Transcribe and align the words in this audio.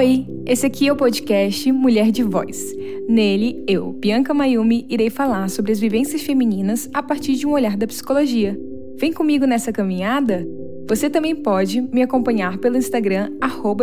Oi, 0.00 0.26
esse 0.46 0.64
aqui 0.64 0.88
é 0.88 0.92
o 0.94 0.96
podcast 0.96 1.70
Mulher 1.70 2.10
de 2.10 2.22
Voz. 2.22 2.74
Nele, 3.06 3.62
eu, 3.68 3.92
Bianca 3.92 4.32
Mayumi, 4.32 4.86
irei 4.88 5.10
falar 5.10 5.50
sobre 5.50 5.72
as 5.72 5.78
vivências 5.78 6.22
femininas 6.22 6.88
a 6.94 7.02
partir 7.02 7.34
de 7.34 7.46
um 7.46 7.52
olhar 7.52 7.76
da 7.76 7.86
psicologia. 7.86 8.58
Vem 8.96 9.12
comigo 9.12 9.44
nessa 9.44 9.70
caminhada? 9.70 10.42
Você 10.88 11.10
também 11.10 11.36
pode 11.36 11.82
me 11.82 12.00
acompanhar 12.00 12.56
pelo 12.56 12.78
Instagram 12.78 13.30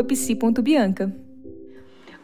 psi.bianca. 0.07 1.15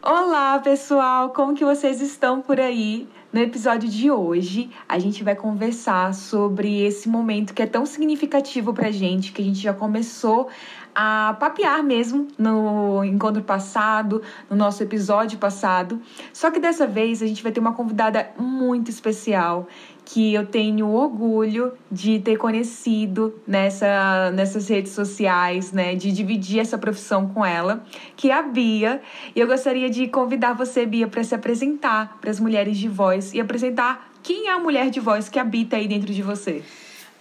Olá, 0.02 0.58
pessoal! 0.58 1.30
Como 1.30 1.54
que 1.54 1.64
vocês 1.64 2.00
estão 2.00 2.40
por 2.40 2.58
aí? 2.58 3.06
No 3.32 3.40
episódio 3.40 3.88
de 3.88 4.10
hoje, 4.10 4.70
a 4.88 4.98
gente 4.98 5.24
vai 5.24 5.34
conversar 5.34 6.14
sobre 6.14 6.82
esse 6.82 7.08
momento 7.08 7.54
que 7.54 7.62
é 7.62 7.66
tão 7.66 7.86
significativo 7.86 8.74
pra 8.74 8.90
gente, 8.90 9.32
que 9.32 9.40
a 9.40 9.44
gente 9.44 9.58
já 9.58 9.72
começou 9.72 10.48
a 10.94 11.36
papear 11.38 11.82
mesmo 11.82 12.28
no 12.38 13.04
encontro 13.04 13.42
passado, 13.42 14.22
no 14.48 14.56
nosso 14.56 14.82
episódio 14.82 15.38
passado. 15.38 16.00
Só 16.32 16.50
que 16.50 16.60
dessa 16.60 16.86
vez 16.86 17.22
a 17.22 17.26
gente 17.26 17.42
vai 17.42 17.52
ter 17.52 17.60
uma 17.60 17.72
convidada 17.72 18.30
muito 18.38 18.90
especial 18.90 19.66
que 20.04 20.34
eu 20.34 20.44
tenho 20.46 20.88
orgulho 20.90 21.72
de 21.90 22.18
ter 22.18 22.36
conhecido 22.36 23.34
nessa, 23.46 24.30
nessas 24.32 24.68
redes 24.68 24.92
sociais, 24.92 25.72
né, 25.72 25.94
de 25.94 26.12
dividir 26.12 26.60
essa 26.60 26.76
profissão 26.76 27.28
com 27.28 27.44
ela, 27.44 27.82
que 28.14 28.30
é 28.30 28.34
a 28.34 28.42
Bia. 28.42 29.00
E 29.34 29.40
eu 29.40 29.46
gostaria 29.46 29.88
de 29.88 30.06
convidar 30.08 30.52
você, 30.52 30.84
Bia, 30.84 31.08
para 31.08 31.24
se 31.24 31.34
apresentar 31.34 32.18
para 32.20 32.30
as 32.30 32.38
mulheres 32.38 32.76
de 32.76 32.88
voz 32.88 33.32
e 33.32 33.40
apresentar 33.40 34.10
quem 34.22 34.48
é 34.48 34.52
a 34.52 34.58
mulher 34.58 34.90
de 34.90 35.00
voz 35.00 35.28
que 35.28 35.38
habita 35.38 35.76
aí 35.76 35.88
dentro 35.88 36.12
de 36.12 36.22
você. 36.22 36.62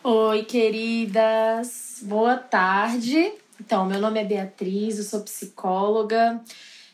Oi, 0.03 0.43
queridas. 0.43 2.01
Boa 2.01 2.35
tarde. 2.35 3.31
Então, 3.59 3.85
meu 3.85 3.99
nome 3.99 4.19
é 4.19 4.25
Beatriz, 4.25 4.97
eu 4.97 5.03
sou 5.03 5.21
psicóloga, 5.21 6.41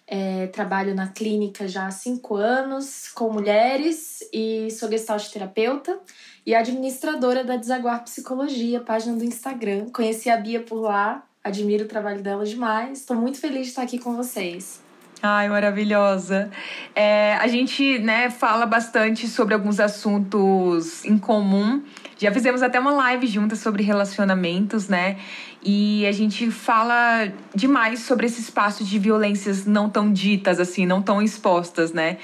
é, 0.05 0.47
trabalho 0.47 0.95
na 0.95 1.07
clínica 1.07 1.67
já 1.67 1.88
há 1.88 1.91
cinco 1.91 2.35
anos 2.35 3.09
com 3.13 3.31
mulheres 3.31 4.19
e 4.33 4.69
sou 4.71 4.89
gestalt 4.89 5.27
terapeuta 5.30 5.99
e 6.45 6.55
administradora 6.55 7.43
da 7.43 7.55
Desaguar 7.55 8.03
Psicologia, 8.03 8.80
página 8.80 9.15
do 9.15 9.23
Instagram. 9.23 9.89
Conheci 9.91 10.30
a 10.30 10.37
Bia 10.37 10.61
por 10.61 10.81
lá, 10.81 11.23
admiro 11.43 11.85
o 11.85 11.87
trabalho 11.87 12.21
dela 12.21 12.45
demais. 12.45 12.99
Estou 12.99 13.15
muito 13.15 13.39
feliz 13.39 13.63
de 13.63 13.69
estar 13.69 13.83
aqui 13.83 13.99
com 13.99 14.15
vocês. 14.15 14.81
Ai, 15.21 15.49
maravilhosa. 15.49 16.49
É, 16.95 17.33
a 17.35 17.47
gente 17.47 17.99
né, 17.99 18.30
fala 18.30 18.65
bastante 18.65 19.27
sobre 19.27 19.53
alguns 19.53 19.80
assuntos 19.80 21.03
em 21.03 21.17
comum. 21.17 21.83
Já 22.17 22.31
fizemos 22.31 22.61
até 22.61 22.80
uma 22.80 22.91
live 22.91 23.27
juntas 23.27 23.59
sobre 23.59 23.83
relacionamentos, 23.83 24.87
né? 24.87 25.17
E 25.61 26.05
a 26.07 26.11
gente 26.11 26.49
fala 26.49 27.31
demais 27.53 27.99
sobre 28.02 28.25
esse 28.25 28.39
espaço 28.39 28.83
de 28.83 28.97
violências 28.97 29.65
não 29.65 29.89
tão 29.89 30.11
ditas, 30.11 30.59
assim, 30.59 30.85
não 30.85 31.02
tão 31.02 31.21
expostas, 31.21 31.91
né? 31.91 32.17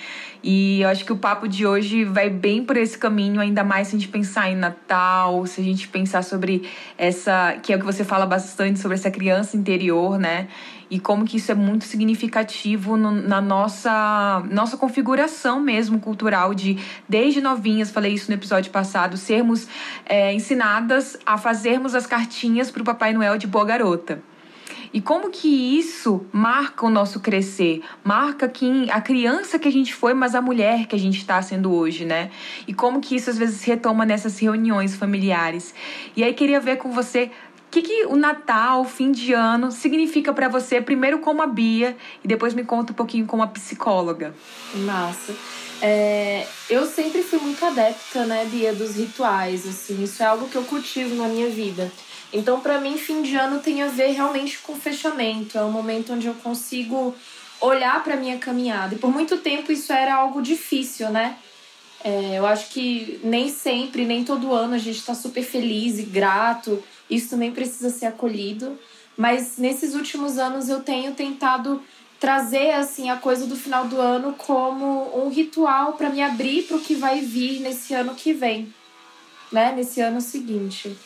E 0.48 0.82
eu 0.82 0.90
acho 0.90 1.04
que 1.04 1.12
o 1.12 1.18
papo 1.18 1.48
de 1.48 1.66
hoje 1.66 2.06
vai 2.06 2.30
bem 2.30 2.64
por 2.64 2.78
esse 2.78 2.96
caminho, 2.96 3.42
ainda 3.42 3.64
mais 3.64 3.88
se 3.88 3.96
a 3.96 4.00
gente 4.00 4.10
pensar 4.10 4.48
em 4.48 4.56
Natal, 4.56 5.44
se 5.48 5.60
a 5.60 5.64
gente 5.64 5.88
pensar 5.88 6.24
sobre 6.24 6.70
essa. 7.00 7.58
que 7.64 7.74
é 7.74 7.76
o 7.76 7.80
que 7.80 7.86
você 7.86 8.04
fala 8.04 8.28
bastante 8.28 8.80
sobre 8.80 8.94
essa 8.94 9.10
criança 9.10 9.58
interior, 9.58 10.20
né? 10.20 10.48
e 10.88 11.00
como 11.00 11.26
que 11.26 11.38
isso 11.38 11.52
é 11.52 11.56
muito 11.56 11.86
significativo 11.86 12.96
no, 12.96 13.10
na 13.10 13.42
nossa, 13.42 14.44
nossa 14.52 14.78
configuração 14.78 15.60
mesmo 15.60 16.00
cultural 16.00 16.54
de 16.54 16.78
desde 17.10 17.42
novinhas, 17.42 17.90
falei 17.90 18.14
isso 18.14 18.30
no 18.30 18.36
episódio 18.36 18.72
passado, 18.72 19.18
sermos 19.18 19.68
é, 20.06 20.32
ensinadas 20.32 21.18
a 21.26 21.40
fazermos 21.40 21.96
as 21.96 22.06
cartinhas 22.06 22.70
para 22.70 22.84
o 22.84 22.86
Papai 22.86 23.14
Noel 23.14 23.36
de 23.36 23.48
boa 23.48 23.66
garota. 23.66 24.22
E 24.96 25.02
como 25.02 25.30
que 25.30 25.78
isso 25.78 26.26
marca 26.32 26.86
o 26.86 26.90
nosso 26.90 27.20
crescer, 27.20 27.84
marca 28.02 28.48
quem, 28.48 28.90
a 28.90 29.02
criança 29.02 29.60
que 29.60 29.68
a 29.68 29.72
gente 29.72 29.94
foi, 29.94 30.14
mas 30.14 30.34
a 30.34 30.42
mulher 30.42 30.88
que 30.88 30.96
a 30.96 30.98
gente 30.98 31.18
está 31.18 31.42
sendo 31.42 31.74
hoje, 31.74 32.06
né? 32.06 32.32
E 32.66 32.74
como 32.74 33.02
que 33.02 33.14
isso 33.14 33.30
às 33.30 33.38
vezes 33.38 33.62
retoma 33.62 34.06
nessas 34.06 34.40
reuniões 34.40 34.96
familiares. 34.96 35.76
E 36.16 36.24
aí 36.24 36.34
queria 36.34 36.62
ver 36.62 36.78
com 36.78 36.94
você 36.94 37.30
que, 37.70 37.82
que 37.82 38.06
o 38.06 38.16
Natal, 38.16 38.84
o 38.84 38.86
fim 38.86 39.12
de 39.12 39.34
ano, 39.34 39.70
significa 39.70 40.32
para 40.32 40.48
você, 40.48 40.80
primeiro 40.80 41.20
como 41.20 41.42
a 41.42 41.48
Bia, 41.48 41.98
e 42.24 42.28
depois 42.30 42.54
me 42.54 42.64
conta 42.64 42.94
um 42.94 42.96
pouquinho 42.96 43.26
como 43.26 43.44
a 43.44 43.48
psicóloga. 43.48 44.34
Massa. 44.76 45.36
É, 45.82 46.48
eu 46.70 46.86
sempre 46.86 47.22
fui 47.22 47.40
muito 47.40 47.66
adepta, 47.66 48.26
né, 48.26 48.48
Bia, 48.50 48.74
dos 48.74 48.96
rituais, 48.96 49.68
assim, 49.68 50.02
isso 50.02 50.24
é 50.24 50.26
algo 50.26 50.48
que 50.48 50.56
eu 50.56 50.64
cultivo 50.64 51.16
na 51.16 51.28
minha 51.28 51.50
vida. 51.50 51.92
Então, 52.36 52.60
para 52.60 52.82
mim, 52.82 52.98
fim 52.98 53.22
de 53.22 53.34
ano 53.38 53.62
tem 53.62 53.82
a 53.82 53.88
ver 53.88 54.12
realmente 54.12 54.60
com 54.60 54.76
fechamento, 54.76 55.58
é 55.58 55.64
um 55.64 55.72
momento 55.72 56.12
onde 56.12 56.28
eu 56.28 56.34
consigo 56.34 57.16
olhar 57.62 58.04
para 58.04 58.18
minha 58.18 58.38
caminhada. 58.38 58.94
E 58.94 58.98
por 58.98 59.10
muito 59.10 59.38
tempo 59.38 59.72
isso 59.72 59.94
era 59.94 60.16
algo 60.16 60.42
difícil, 60.42 61.10
né? 61.10 61.38
É, 62.04 62.38
eu 62.38 62.46
acho 62.46 62.70
que 62.70 63.22
nem 63.24 63.50
sempre, 63.50 64.04
nem 64.04 64.26
todo 64.26 64.54
ano 64.54 64.76
a 64.76 64.78
gente 64.78 64.98
está 64.98 65.16
super 65.16 65.44
feliz 65.44 65.98
e 65.98 66.04
grato 66.04 66.84
isso 67.10 67.30
também 67.30 67.54
precisa 67.54 67.90
ser 67.90 68.08
acolhido. 68.08 68.78
Mas 69.16 69.58
nesses 69.58 69.96
últimos 69.96 70.38
anos 70.38 70.68
eu 70.68 70.82
tenho 70.82 71.14
tentado 71.14 71.82
trazer 72.20 72.72
assim 72.72 73.10
a 73.10 73.16
coisa 73.16 73.48
do 73.48 73.56
final 73.56 73.86
do 73.88 74.00
ano 74.00 74.34
como 74.34 75.26
um 75.26 75.30
ritual 75.30 75.94
para 75.94 76.10
me 76.10 76.22
abrir 76.22 76.64
para 76.64 76.76
o 76.76 76.82
que 76.82 76.96
vai 76.96 77.22
vir 77.22 77.62
nesse 77.62 77.94
ano 77.94 78.14
que 78.14 78.34
vem, 78.34 78.74
né? 79.54 79.74
Nesse 79.74 80.02
ano 80.02 80.20
seguinte. 80.20 80.98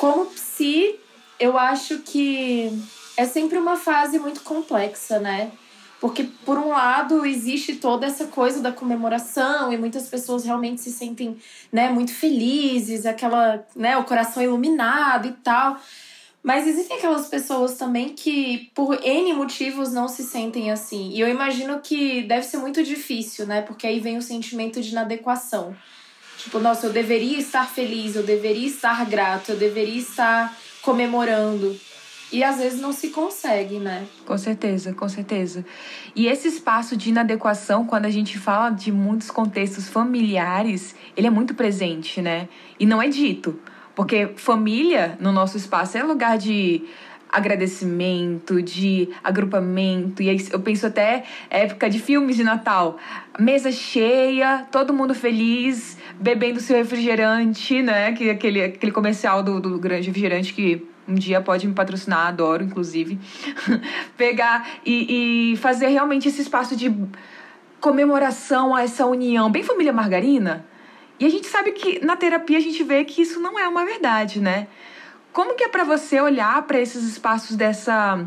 Como 0.00 0.24
psi, 0.24 0.98
eu 1.38 1.58
acho 1.58 1.98
que 1.98 2.72
é 3.18 3.26
sempre 3.26 3.58
uma 3.58 3.76
fase 3.76 4.18
muito 4.18 4.40
complexa, 4.40 5.18
né? 5.18 5.52
Porque, 6.00 6.24
por 6.46 6.56
um 6.56 6.68
lado, 6.68 7.26
existe 7.26 7.74
toda 7.74 8.06
essa 8.06 8.28
coisa 8.28 8.62
da 8.62 8.72
comemoração 8.72 9.70
e 9.70 9.76
muitas 9.76 10.08
pessoas 10.08 10.42
realmente 10.42 10.80
se 10.80 10.90
sentem 10.90 11.36
né, 11.70 11.90
muito 11.90 12.14
felizes, 12.14 13.04
aquela, 13.04 13.62
né, 13.76 13.98
o 13.98 14.04
coração 14.04 14.42
iluminado 14.42 15.28
e 15.28 15.32
tal. 15.32 15.78
Mas 16.42 16.66
existem 16.66 16.96
aquelas 16.96 17.28
pessoas 17.28 17.74
também 17.74 18.14
que, 18.14 18.70
por 18.74 19.04
N 19.04 19.34
motivos, 19.34 19.92
não 19.92 20.08
se 20.08 20.22
sentem 20.22 20.70
assim. 20.70 21.10
E 21.10 21.20
eu 21.20 21.28
imagino 21.28 21.78
que 21.80 22.22
deve 22.22 22.46
ser 22.46 22.56
muito 22.56 22.82
difícil, 22.82 23.46
né? 23.46 23.60
Porque 23.60 23.86
aí 23.86 24.00
vem 24.00 24.16
o 24.16 24.22
sentimento 24.22 24.80
de 24.80 24.92
inadequação. 24.92 25.76
Tipo, 26.42 26.58
nossa, 26.58 26.86
eu 26.86 26.92
deveria 26.92 27.38
estar 27.38 27.68
feliz, 27.68 28.16
eu 28.16 28.22
deveria 28.22 28.66
estar 28.66 29.04
grato, 29.04 29.52
eu 29.52 29.56
deveria 29.56 29.98
estar 29.98 30.56
comemorando. 30.80 31.78
E 32.32 32.44
às 32.44 32.58
vezes 32.58 32.80
não 32.80 32.92
se 32.92 33.10
consegue, 33.10 33.78
né? 33.78 34.06
Com 34.24 34.38
certeza, 34.38 34.94
com 34.94 35.08
certeza. 35.08 35.64
E 36.14 36.28
esse 36.28 36.48
espaço 36.48 36.96
de 36.96 37.10
inadequação, 37.10 37.84
quando 37.84 38.06
a 38.06 38.10
gente 38.10 38.38
fala 38.38 38.70
de 38.70 38.92
muitos 38.92 39.30
contextos 39.30 39.88
familiares, 39.88 40.94
ele 41.16 41.26
é 41.26 41.30
muito 41.30 41.54
presente, 41.54 42.22
né? 42.22 42.48
E 42.78 42.86
não 42.86 43.02
é 43.02 43.08
dito. 43.08 43.58
Porque 43.94 44.30
família, 44.36 45.18
no 45.20 45.32
nosso 45.32 45.56
espaço, 45.56 45.98
é 45.98 46.02
lugar 46.02 46.38
de 46.38 46.84
agradecimento, 47.30 48.60
de 48.62 49.08
agrupamento. 49.22 50.22
E 50.22 50.28
aí 50.28 50.46
eu 50.50 50.60
penso 50.60 50.86
até 50.86 51.24
época 51.48 51.88
de 51.88 51.98
filmes 51.98 52.36
de 52.36 52.44
Natal. 52.44 52.98
Mesa 53.38 53.70
cheia, 53.70 54.66
todo 54.70 54.92
mundo 54.92 55.14
feliz, 55.14 55.96
bebendo 56.18 56.60
seu 56.60 56.76
refrigerante, 56.76 57.82
né? 57.82 58.12
Que, 58.12 58.30
aquele, 58.30 58.62
aquele 58.62 58.92
comercial 58.92 59.42
do, 59.42 59.60
do 59.60 59.78
grande 59.78 60.08
refrigerante 60.08 60.52
que 60.52 60.86
um 61.06 61.14
dia 61.14 61.40
pode 61.40 61.66
me 61.66 61.74
patrocinar, 61.74 62.26
adoro, 62.26 62.62
inclusive. 62.62 63.18
Pegar 64.16 64.68
e, 64.84 65.52
e 65.52 65.56
fazer 65.56 65.88
realmente 65.88 66.28
esse 66.28 66.40
espaço 66.40 66.76
de 66.76 66.94
comemoração 67.80 68.74
a 68.74 68.82
essa 68.82 69.06
união, 69.06 69.50
bem 69.50 69.62
família 69.62 69.92
margarina. 69.92 70.66
E 71.18 71.26
a 71.26 71.28
gente 71.28 71.46
sabe 71.46 71.72
que 71.72 72.04
na 72.04 72.16
terapia 72.16 72.58
a 72.58 72.60
gente 72.60 72.82
vê 72.82 73.04
que 73.04 73.22
isso 73.22 73.40
não 73.40 73.58
é 73.58 73.66
uma 73.66 73.84
verdade, 73.84 74.40
né? 74.40 74.68
Como 75.32 75.54
que 75.54 75.64
é 75.64 75.68
para 75.68 75.84
você 75.84 76.20
olhar 76.20 76.62
para 76.62 76.80
esses 76.80 77.04
espaços 77.04 77.56
dessa 77.56 78.26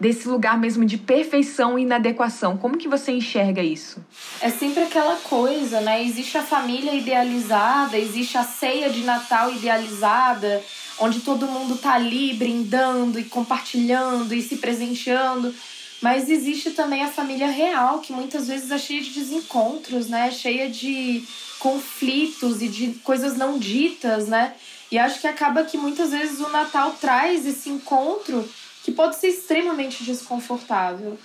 desse 0.00 0.28
lugar 0.28 0.56
mesmo 0.56 0.84
de 0.84 0.96
perfeição 0.96 1.76
e 1.76 1.82
inadequação? 1.82 2.56
Como 2.56 2.78
que 2.78 2.86
você 2.86 3.10
enxerga 3.10 3.62
isso? 3.62 4.04
É 4.40 4.48
sempre 4.48 4.84
aquela 4.84 5.16
coisa, 5.16 5.80
né? 5.80 6.04
Existe 6.04 6.38
a 6.38 6.42
família 6.42 6.94
idealizada, 6.94 7.98
existe 7.98 8.38
a 8.38 8.44
ceia 8.44 8.90
de 8.90 9.02
Natal 9.02 9.52
idealizada, 9.52 10.62
onde 11.00 11.20
todo 11.20 11.48
mundo 11.48 11.76
tá 11.76 11.94
ali 11.94 12.32
brindando 12.34 13.18
e 13.18 13.24
compartilhando 13.24 14.32
e 14.32 14.40
se 14.40 14.58
presenteando. 14.58 15.52
Mas 16.00 16.30
existe 16.30 16.70
também 16.70 17.02
a 17.02 17.08
família 17.08 17.48
real, 17.48 17.98
que 17.98 18.12
muitas 18.12 18.46
vezes 18.46 18.70
é 18.70 18.78
cheia 18.78 19.02
de 19.02 19.10
desencontros, 19.10 20.08
né? 20.08 20.30
Cheia 20.30 20.70
de 20.70 21.24
conflitos 21.58 22.62
e 22.62 22.68
de 22.68 22.92
coisas 23.02 23.36
não 23.36 23.58
ditas, 23.58 24.28
né? 24.28 24.54
E 24.90 24.98
acho 24.98 25.20
que 25.20 25.26
acaba 25.26 25.64
que 25.64 25.76
muitas 25.76 26.10
vezes 26.10 26.40
o 26.40 26.48
Natal 26.48 26.96
traz 27.00 27.46
esse 27.46 27.68
encontro 27.68 28.48
que 28.82 28.92
pode 28.92 29.16
ser 29.16 29.28
extremamente 29.28 30.02
desconfortável, 30.04 31.18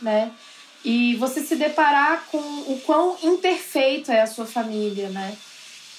né? 0.00 0.30
E 0.84 1.16
você 1.16 1.40
se 1.40 1.56
deparar 1.56 2.26
com 2.30 2.38
o 2.38 2.80
quão 2.84 3.16
imperfeito 3.22 4.12
é 4.12 4.20
a 4.20 4.26
sua 4.26 4.46
família, 4.46 5.08
né? 5.08 5.36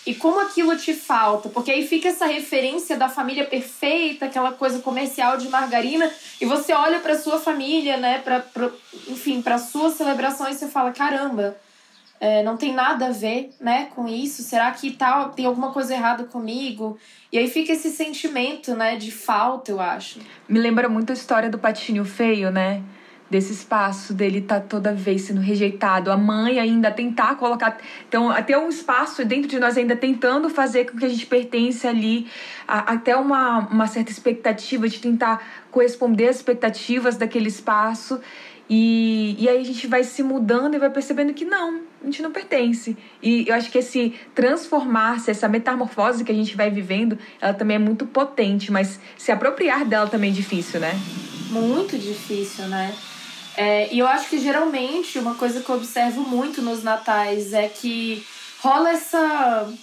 e 0.08 0.16
como 0.16 0.40
aquilo 0.40 0.78
te 0.78 0.94
falta, 0.94 1.50
porque 1.50 1.70
aí 1.70 1.86
fica 1.86 2.08
essa 2.08 2.26
referência 2.26 2.96
da 2.96 3.10
família 3.10 3.44
perfeita, 3.44 4.26
aquela 4.26 4.54
coisa 4.54 4.80
comercial 4.80 5.36
de 5.36 5.50
margarina, 5.50 6.10
e 6.40 6.46
você 6.46 6.72
olha 6.72 7.02
para 7.02 7.20
sua 7.20 7.38
família, 7.42 7.98
né, 7.98 8.20
para 8.20 8.42
enfim, 9.10 9.42
para 9.42 9.58
sua 9.58 9.92
celebração 9.92 10.50
e 10.50 10.54
você 10.54 10.70
fala, 10.70 10.94
caramba, 10.94 11.58
é, 12.20 12.44
não 12.44 12.58
tem 12.58 12.74
nada 12.74 13.08
a 13.08 13.12
ver, 13.12 13.52
né, 13.60 13.90
com 13.96 14.08
isso. 14.08 14.44
Será 14.44 14.72
que 14.72 14.92
tal 14.92 15.30
tem 15.30 15.46
alguma 15.46 15.72
coisa 15.72 15.94
errada 15.94 16.24
comigo? 16.24 16.98
E 17.32 17.38
aí 17.38 17.48
fica 17.50 17.74
esse 17.74 17.90
sentimento, 17.90 18.76
né, 18.76 18.96
de 18.96 19.12
falta, 19.12 19.72
eu 19.72 19.80
acho. 19.80 20.20
Me 20.48 20.60
lembra 20.60 20.90
muito 20.90 21.12
a 21.12 21.14
história 21.14 21.50
do 21.50 21.58
patinho 21.58 22.04
feio, 22.06 22.52
né? 22.52 22.84
desse 23.30 23.52
espaço 23.52 24.14
dele 24.14 24.42
tá 24.42 24.60
toda 24.60 24.94
vez 24.94 25.24
sendo 25.24 25.42
rejeitado, 25.42 26.12
a 26.12 26.18
mãe 26.18 26.60
ainda 26.60 26.90
tentar 26.90 27.36
colocar, 27.36 27.78
então 28.08 28.30
até 28.30 28.58
um 28.58 28.70
espaço 28.70 29.24
dentro 29.26 29.50
de 29.50 29.60
nós 29.60 29.78
ainda 29.78 29.96
tentando 29.96 30.50
fazer 30.50 30.86
com 30.86 30.98
que 30.98 31.06
a 31.06 31.10
gente 31.10 31.26
pertence 31.26 31.86
ali, 31.86 32.28
a, 32.68 32.94
até 32.94 33.16
uma, 33.16 33.68
uma 33.68 33.88
certa 33.88 34.12
expectativa 34.12 34.88
de 34.88 35.00
tentar 35.00 35.46
corresponder 35.72 36.30
às 36.30 36.38
expectativas 36.38 37.18
daquele 37.18 37.50
espaço. 37.50 38.20
E, 38.70 39.36
e 39.40 39.48
aí 39.48 39.60
a 39.60 39.64
gente 39.64 39.88
vai 39.88 40.04
se 40.04 40.22
mudando 40.22 40.76
e 40.76 40.80
vai 40.80 40.90
percebendo 40.90 41.34
que 41.34 41.46
não, 41.46 41.82
a 42.02 42.06
gente 42.06 42.22
não 42.22 42.32
pertence. 42.32 42.98
E 43.22 43.48
eu 43.48 43.56
acho 43.56 43.72
que 43.72 43.78
esse 43.78 44.14
transformar-se, 44.36 45.32
essa 45.32 45.48
metamorfose 45.48 46.24
que 46.24 46.32
a 46.32 46.36
gente 46.36 46.56
vai 46.56 46.70
vivendo, 46.70 47.18
ela 47.40 47.54
também 47.54 47.76
é 47.76 47.80
muito 47.80 48.06
potente, 48.06 48.72
mas 48.72 49.00
se 49.18 49.32
apropriar 49.32 49.86
dela 49.86 50.08
também 50.08 50.32
é 50.32 50.34
difícil, 50.34 50.80
né? 50.80 51.00
Muito 51.50 51.98
difícil, 51.98 52.66
né? 52.68 52.94
É, 53.56 53.92
e 53.92 53.98
eu 53.98 54.08
acho 54.08 54.30
que 54.30 54.38
geralmente 54.38 55.18
uma 55.18 55.34
coisa 55.34 55.62
que 55.62 55.70
eu 55.70 55.76
observo 55.76 56.22
muito 56.22 56.62
nos 56.62 56.84
natais 56.84 57.54
é 57.54 57.68
que 57.68 58.24
rola 58.60 58.92
essa. 58.92 59.74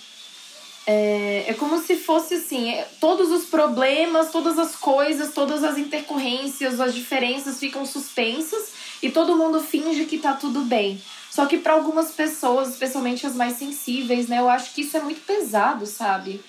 É, 0.87 1.47
é 1.49 1.55
como 1.55 1.81
se 1.81 1.97
fosse 1.97 2.35
assim: 2.35 2.71
é, 2.71 2.87
todos 3.01 3.31
os 3.31 3.47
problemas, 3.47 4.31
todas 4.31 4.59
as 4.59 4.77
coisas, 4.77 5.33
todas 5.33 5.65
as 5.65 5.79
intercorrências, 5.79 6.81
as 6.81 6.95
diferenças 6.95 7.59
ficam 7.59 7.87
suspensas 7.87 8.73
e 9.03 9.11
todo 9.11 9.37
mundo 9.37 9.61
finge 9.61 10.05
que 10.05 10.19
tá 10.19 10.35
tudo 10.35 10.61
bem. 10.63 11.01
Só 11.31 11.47
que 11.47 11.59
para 11.59 11.73
algumas 11.73 12.13
pessoas, 12.13 12.69
especialmente 12.69 13.27
as 13.27 13.35
mais 13.35 13.57
sensíveis, 13.57 14.29
né, 14.29 14.39
eu 14.39 14.49
acho 14.49 14.73
que 14.73 14.83
isso 14.83 14.97
é 14.97 15.01
muito 15.01 15.21
pesado, 15.23 15.85
sabe? 15.85 16.41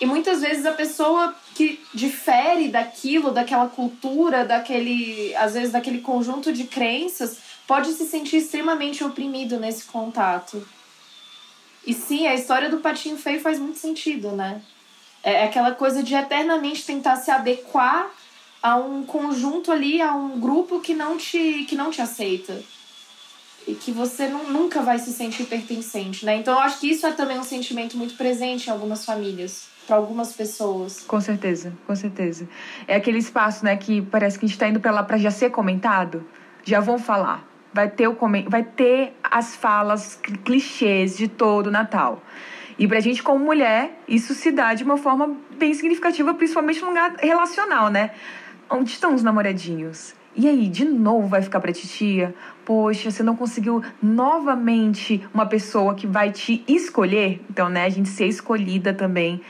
E 0.00 0.06
muitas 0.06 0.40
vezes 0.40 0.64
a 0.64 0.72
pessoa 0.72 1.34
que 1.54 1.78
difere 1.94 2.68
daquilo, 2.68 3.30
daquela 3.30 3.68
cultura, 3.68 4.44
daquele, 4.44 5.34
às 5.36 5.52
vezes 5.52 5.72
daquele 5.72 6.00
conjunto 6.00 6.52
de 6.52 6.64
crenças, 6.64 7.36
pode 7.66 7.92
se 7.92 8.06
sentir 8.06 8.38
extremamente 8.38 9.04
oprimido 9.04 9.60
nesse 9.60 9.84
contato. 9.84 10.66
E 11.86 11.94
sim, 11.94 12.26
a 12.26 12.34
história 12.34 12.68
do 12.68 12.78
patinho 12.78 13.16
feio 13.16 13.40
faz 13.40 13.58
muito 13.58 13.78
sentido, 13.78 14.32
né? 14.32 14.60
É 15.22 15.44
aquela 15.44 15.72
coisa 15.72 16.02
de 16.02 16.14
eternamente 16.14 16.84
tentar 16.84 17.16
se 17.16 17.30
adequar 17.30 18.10
a 18.62 18.76
um 18.76 19.04
conjunto 19.04 19.72
ali, 19.72 20.00
a 20.00 20.14
um 20.14 20.38
grupo 20.38 20.80
que 20.80 20.94
não 20.94 21.16
te, 21.16 21.64
que 21.64 21.74
não 21.74 21.90
te 21.90 22.02
aceita. 22.02 22.60
E 23.66 23.74
que 23.74 23.92
você 23.92 24.26
não, 24.26 24.44
nunca 24.44 24.80
vai 24.82 24.98
se 24.98 25.12
sentir 25.12 25.44
pertencente, 25.44 26.24
né? 26.24 26.36
Então 26.36 26.54
eu 26.54 26.60
acho 26.60 26.80
que 26.80 26.90
isso 26.90 27.06
é 27.06 27.12
também 27.12 27.38
um 27.38 27.44
sentimento 27.44 27.96
muito 27.96 28.14
presente 28.14 28.66
em 28.66 28.70
algumas 28.70 29.04
famílias 29.04 29.68
para 29.86 29.96
algumas 29.96 30.32
pessoas. 30.32 31.00
Com 31.00 31.20
certeza, 31.20 31.72
com 31.86 31.96
certeza. 31.96 32.48
É 32.86 32.96
aquele 32.96 33.18
espaço, 33.18 33.64
né, 33.64 33.76
que 33.76 34.00
parece 34.02 34.38
que 34.38 34.44
a 34.44 34.48
gente 34.48 34.56
está 34.56 34.68
indo 34.68 34.80
para 34.80 34.92
lá 34.92 35.02
para 35.02 35.18
já 35.18 35.30
ser 35.30 35.50
comentado. 35.50 36.24
Já 36.64 36.80
vão 36.80 36.98
falar. 36.98 37.49
Vai 37.72 37.88
ter, 37.88 38.08
o 38.08 38.16
vai 38.48 38.64
ter 38.64 39.16
as 39.22 39.54
falas 39.54 40.20
clichês 40.44 41.16
de 41.16 41.28
todo 41.28 41.70
Natal. 41.70 42.22
E 42.78 42.88
pra 42.88 42.98
gente, 42.98 43.22
como 43.22 43.44
mulher, 43.44 44.00
isso 44.08 44.34
se 44.34 44.50
dá 44.50 44.74
de 44.74 44.82
uma 44.82 44.96
forma 44.96 45.36
bem 45.58 45.74
significativa, 45.74 46.32
principalmente 46.34 46.80
no 46.80 46.88
lugar 46.88 47.14
relacional, 47.18 47.90
né? 47.90 48.10
Onde 48.68 48.90
estão 48.90 49.14
os 49.14 49.22
namoradinhos? 49.22 50.14
E 50.34 50.48
aí, 50.48 50.68
de 50.68 50.84
novo 50.84 51.28
vai 51.28 51.42
ficar 51.42 51.60
pra 51.60 51.72
titia? 51.72 52.34
Poxa, 52.64 53.10
você 53.10 53.22
não 53.22 53.36
conseguiu 53.36 53.82
novamente 54.02 55.22
uma 55.34 55.44
pessoa 55.44 55.94
que 55.94 56.06
vai 56.06 56.32
te 56.32 56.64
escolher? 56.66 57.44
Então, 57.50 57.68
né, 57.68 57.84
a 57.84 57.88
gente 57.88 58.08
ser 58.08 58.26
escolhida 58.26 58.94
também 58.94 59.42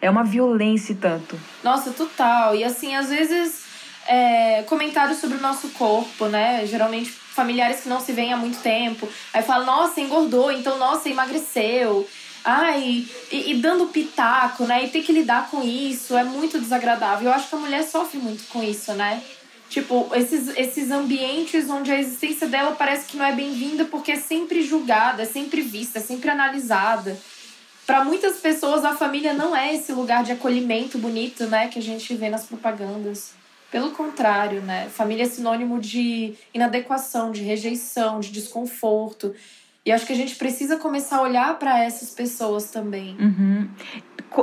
é 0.00 0.08
uma 0.10 0.22
violência 0.22 0.96
tanto. 1.00 1.38
Nossa, 1.64 1.90
total. 1.90 2.54
E 2.54 2.62
assim, 2.62 2.94
às 2.94 3.08
vezes, 3.08 3.65
é, 4.08 4.62
comentários 4.66 5.18
sobre 5.18 5.38
o 5.38 5.40
nosso 5.40 5.68
corpo, 5.70 6.26
né? 6.26 6.66
Geralmente 6.66 7.10
familiares 7.10 7.80
que 7.80 7.88
não 7.88 8.00
se 8.00 8.12
veem 8.12 8.32
há 8.32 8.36
muito 8.36 8.58
tempo. 8.60 9.08
Aí 9.32 9.42
fala, 9.42 9.64
nossa, 9.64 10.00
engordou, 10.00 10.50
então, 10.50 10.78
nossa, 10.78 11.08
emagreceu. 11.08 12.08
Ai, 12.44 13.06
e, 13.32 13.50
e, 13.50 13.54
dando 13.54 13.86
pitaco, 13.86 14.64
né? 14.64 14.84
E 14.84 14.88
ter 14.88 15.02
que 15.02 15.12
lidar 15.12 15.50
com 15.50 15.62
isso 15.62 16.16
é 16.16 16.24
muito 16.24 16.60
desagradável. 16.60 17.28
Eu 17.28 17.34
acho 17.34 17.48
que 17.48 17.54
a 17.54 17.58
mulher 17.58 17.82
sofre 17.82 18.18
muito 18.18 18.44
com 18.48 18.62
isso, 18.62 18.92
né? 18.94 19.22
Tipo, 19.68 20.08
esses, 20.14 20.48
esses 20.56 20.90
ambientes 20.92 21.68
onde 21.68 21.90
a 21.90 21.98
existência 21.98 22.46
dela 22.46 22.76
parece 22.78 23.06
que 23.06 23.16
não 23.16 23.24
é 23.24 23.32
bem-vinda 23.32 23.84
porque 23.84 24.12
é 24.12 24.16
sempre 24.16 24.62
julgada, 24.62 25.22
é 25.22 25.26
sempre 25.26 25.60
vista, 25.60 25.98
é 25.98 26.02
sempre 26.02 26.30
analisada 26.30 27.18
para 27.86 28.04
muitas 28.04 28.38
pessoas 28.38 28.84
a 28.84 28.96
família 28.96 29.32
não 29.32 29.54
é 29.54 29.74
esse 29.74 29.92
lugar 29.92 30.24
de 30.24 30.32
acolhimento 30.32 30.98
bonito, 30.98 31.46
né, 31.46 31.68
que 31.68 31.78
a 31.78 31.82
gente 31.82 32.12
vê 32.16 32.28
nas 32.28 32.44
propagandas. 32.44 33.35
Pelo 33.70 33.90
contrário, 33.90 34.60
né? 34.62 34.88
Família 34.88 35.24
é 35.24 35.26
sinônimo 35.26 35.80
de 35.80 36.34
inadequação, 36.54 37.32
de 37.32 37.42
rejeição, 37.42 38.20
de 38.20 38.30
desconforto. 38.30 39.34
E 39.84 39.92
acho 39.92 40.06
que 40.06 40.12
a 40.12 40.16
gente 40.16 40.36
precisa 40.36 40.76
começar 40.76 41.18
a 41.18 41.22
olhar 41.22 41.58
para 41.58 41.82
essas 41.82 42.10
pessoas 42.10 42.70
também. 42.70 43.16
Uhum. 43.20 43.68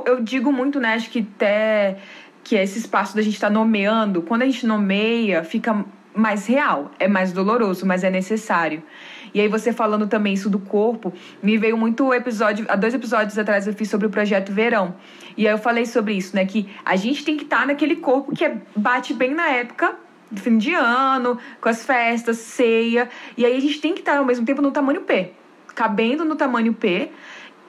Eu 0.05 0.21
digo 0.21 0.51
muito, 0.51 0.79
né? 0.79 0.93
Acho 0.93 1.09
que 1.09 1.19
até 1.19 1.97
que 2.43 2.55
esse 2.55 2.79
espaço 2.79 3.15
da 3.15 3.21
gente 3.21 3.35
estar 3.35 3.47
tá 3.47 3.53
nomeando, 3.53 4.21
quando 4.21 4.41
a 4.41 4.45
gente 4.45 4.65
nomeia, 4.65 5.43
fica 5.43 5.85
mais 6.13 6.45
real. 6.45 6.91
É 6.99 7.07
mais 7.07 7.31
doloroso, 7.31 7.85
mas 7.85 8.03
é 8.03 8.09
necessário. 8.09 8.83
E 9.33 9.41
aí 9.41 9.47
você 9.47 9.73
falando 9.73 10.07
também 10.07 10.33
isso 10.33 10.49
do 10.49 10.59
corpo, 10.59 11.11
me 11.41 11.57
veio 11.57 11.77
muito 11.77 12.13
episódio, 12.13 12.65
há 12.69 12.75
dois 12.75 12.93
episódios 12.93 13.37
atrás 13.37 13.65
eu 13.65 13.73
fiz 13.73 13.89
sobre 13.89 14.07
o 14.07 14.09
projeto 14.09 14.51
Verão. 14.51 14.95
E 15.35 15.47
aí 15.47 15.53
eu 15.53 15.57
falei 15.57 15.85
sobre 15.85 16.13
isso, 16.13 16.35
né, 16.35 16.45
que 16.45 16.69
a 16.85 16.95
gente 16.95 17.25
tem 17.25 17.35
que 17.35 17.43
estar 17.43 17.61
tá 17.61 17.65
naquele 17.65 17.95
corpo 17.95 18.35
que 18.35 18.45
é, 18.45 18.57
bate 18.75 19.13
bem 19.13 19.33
na 19.33 19.47
época 19.49 19.95
do 20.29 20.41
fim 20.41 20.57
de 20.57 20.73
ano, 20.73 21.37
com 21.61 21.69
as 21.69 21.85
festas, 21.85 22.37
ceia, 22.37 23.09
e 23.37 23.45
aí 23.45 23.55
a 23.55 23.59
gente 23.59 23.79
tem 23.79 23.93
que 23.93 23.99
estar 23.99 24.13
tá, 24.13 24.17
ao 24.17 24.25
mesmo 24.25 24.45
tempo 24.45 24.61
no 24.61 24.71
tamanho 24.71 25.01
P, 25.01 25.31
cabendo 25.75 26.25
no 26.25 26.35
tamanho 26.35 26.73
P, 26.73 27.11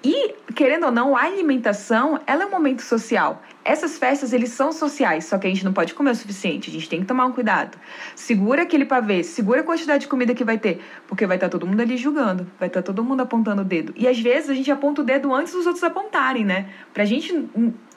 e, 0.04 0.34
querendo 0.52 0.84
ou 0.84 0.92
não, 0.92 1.16
a 1.16 1.22
alimentação, 1.22 2.20
ela 2.26 2.42
é 2.42 2.46
um 2.46 2.50
momento 2.50 2.82
social. 2.82 3.42
Essas 3.64 3.96
festas, 3.96 4.34
eles 4.34 4.50
são 4.50 4.70
sociais, 4.70 5.24
só 5.24 5.38
que 5.38 5.46
a 5.46 5.50
gente 5.50 5.64
não 5.64 5.72
pode 5.72 5.94
comer 5.94 6.10
o 6.10 6.14
suficiente, 6.14 6.68
a 6.68 6.72
gente 6.72 6.88
tem 6.88 7.00
que 7.00 7.06
tomar 7.06 7.24
um 7.24 7.32
cuidado. 7.32 7.78
Segura 8.14 8.64
aquele 8.64 8.84
pavê, 8.84 9.24
segura 9.24 9.60
a 9.60 9.64
quantidade 9.64 10.02
de 10.02 10.08
comida 10.08 10.34
que 10.34 10.44
vai 10.44 10.58
ter, 10.58 10.82
porque 11.08 11.26
vai 11.26 11.38
estar 11.38 11.48
todo 11.48 11.66
mundo 11.66 11.80
ali 11.80 11.96
julgando, 11.96 12.46
vai 12.58 12.68
estar 12.68 12.82
todo 12.82 13.02
mundo 13.02 13.22
apontando 13.22 13.62
o 13.62 13.64
dedo. 13.64 13.94
E 13.96 14.06
às 14.06 14.20
vezes 14.20 14.50
a 14.50 14.54
gente 14.54 14.70
aponta 14.70 15.00
o 15.00 15.04
dedo 15.04 15.32
antes 15.32 15.54
dos 15.54 15.64
outros 15.66 15.82
apontarem, 15.82 16.44
né? 16.44 16.68
Pra 16.92 17.06
gente 17.06 17.48